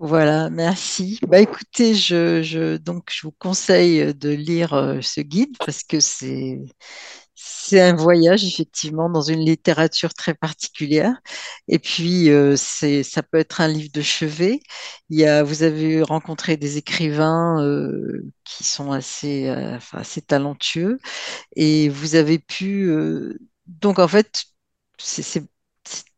[0.00, 1.18] Voilà, merci.
[1.26, 5.98] Bah écoutez, je, je, donc je vous conseille de lire euh, ce guide parce que
[6.00, 6.60] c'est
[7.34, 11.14] c'est un voyage effectivement dans une littérature très particulière.
[11.68, 14.60] Et puis euh, c'est ça peut être un livre de chevet.
[15.10, 17.58] Il y a, vous avez rencontré des écrivains
[18.44, 19.48] qui sont assez
[19.92, 20.98] assez talentueux
[21.56, 22.90] et vous avez pu
[23.66, 24.44] donc en fait
[24.98, 25.44] c'est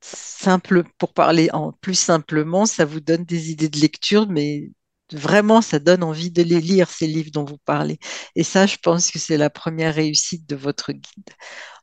[0.01, 4.71] simple, pour parler en plus simplement, ça vous donne des idées de lecture, mais
[5.13, 7.99] vraiment, ça donne envie de les lire, ces livres dont vous parlez.
[8.37, 11.31] Et ça, je pense que c'est la première réussite de votre guide,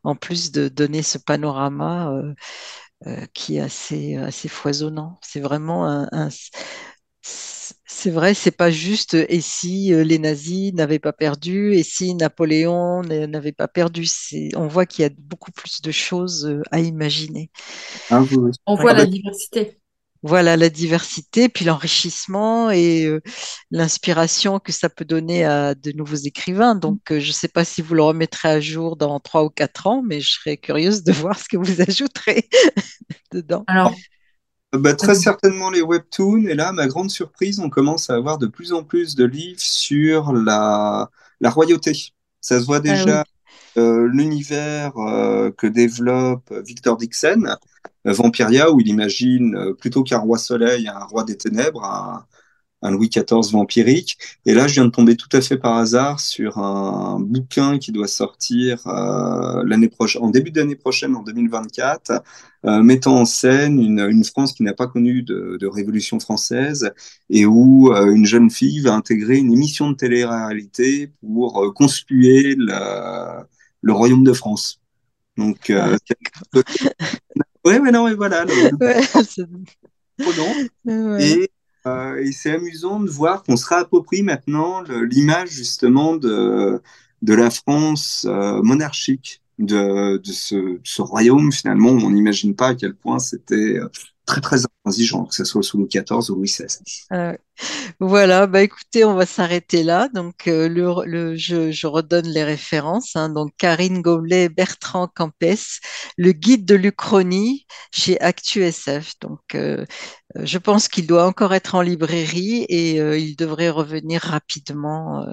[0.03, 2.33] en plus de donner ce panorama euh,
[3.07, 5.19] euh, qui est assez, assez foisonnant.
[5.23, 6.29] C'est vraiment un, un
[7.89, 12.13] c'est vrai, c'est pas juste et si euh, les nazis n'avaient pas perdu et si
[12.15, 14.05] Napoléon n'avait pas perdu.
[14.55, 17.49] On voit qu'il y a beaucoup plus de choses euh, à imaginer.
[18.09, 18.21] Ah,
[18.65, 19.79] On voit la diversité.
[20.21, 23.21] Voilà la diversité, puis l'enrichissement et euh,
[23.71, 26.75] l'inspiration que ça peut donner à de nouveaux écrivains.
[26.75, 29.87] Donc, je ne sais pas si vous le remettrez à jour dans trois ou quatre
[29.87, 32.49] ans, mais je serais curieuse de voir ce que vous ajouterez
[33.31, 33.63] dedans.
[33.67, 33.93] Alors,
[34.73, 36.45] bah, très certainement les webtoons.
[36.47, 39.59] Et là, ma grande surprise, on commence à avoir de plus en plus de livres
[39.59, 41.09] sur la,
[41.39, 42.13] la royauté.
[42.41, 43.23] Ça se voit ah déjà
[43.77, 47.45] euh, l'univers euh, que développe Victor Dixon,
[48.07, 52.25] euh, Vampiria, où il imagine euh, plutôt qu'un roi soleil, un roi des ténèbres, un,
[52.87, 54.17] un Louis XIV vampirique.
[54.45, 57.91] Et là, je viens de tomber tout à fait par hasard sur un bouquin qui
[57.91, 62.23] doit sortir euh, l'année prochaine, en début d'année prochaine, en 2024,
[62.65, 66.91] euh, mettant en scène une, une France qui n'a pas connu de, de, révolution française
[67.29, 73.43] et où euh, une jeune fille va intégrer une émission de télé-réalité pour conspuer le,
[73.81, 74.81] le, royaume de France.
[75.37, 75.95] Donc, ah,
[77.65, 78.45] ouais, mais non, mais voilà.
[78.45, 78.75] Le...
[80.19, 81.51] ouais, et
[81.87, 86.81] euh, et c'est amusant de voir qu'on se réapproprie maintenant l'image justement de,
[87.21, 92.75] de la France euh, monarchique de, de, ce, ce, royaume, finalement, on n'imagine pas à
[92.75, 93.79] quel point c'était
[94.27, 96.57] très, très intransigeant, que ce soit sous Louis XIV ou Louis
[97.99, 100.09] voilà, bah écoutez, on va s'arrêter là.
[100.13, 103.15] Donc, euh, le, le, je, redonne les références.
[103.15, 103.29] Hein.
[103.29, 105.79] Donc, Karine Goblet, Bertrand Campès,
[106.17, 109.13] le guide de l'Uchronie chez ActuSF.
[109.21, 109.85] Donc, euh,
[110.35, 115.25] je pense qu'il doit encore être en librairie et euh, il devrait revenir rapidement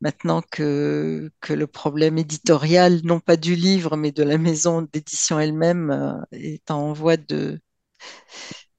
[0.00, 5.40] maintenant que, que le problème éditorial, non pas du livre, mais de la maison d'édition
[5.40, 7.60] elle-même, est en voie de,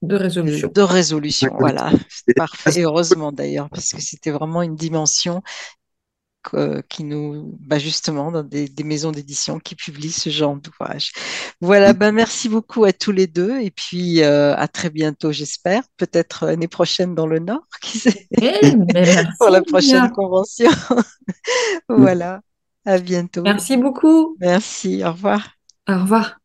[0.02, 0.70] de résolution.
[0.72, 1.90] De, résolution, voilà.
[2.08, 5.42] C'est parfait, heureusement d'ailleurs, parce que c'était vraiment une dimension
[6.54, 11.12] euh, qui nous, bah justement, dans des, des maisons d'édition qui publient ce genre d'ouvrage.
[11.60, 15.82] Voilà, ben merci beaucoup à tous les deux et puis euh, à très bientôt, j'espère.
[15.96, 18.28] Peut-être l'année prochaine dans le Nord, qui sait,
[19.38, 20.08] pour la prochaine bien.
[20.10, 20.70] convention.
[21.88, 22.40] voilà,
[22.86, 23.42] à bientôt.
[23.42, 24.36] Merci beaucoup.
[24.40, 25.50] Merci, au revoir.
[25.88, 26.38] Au revoir.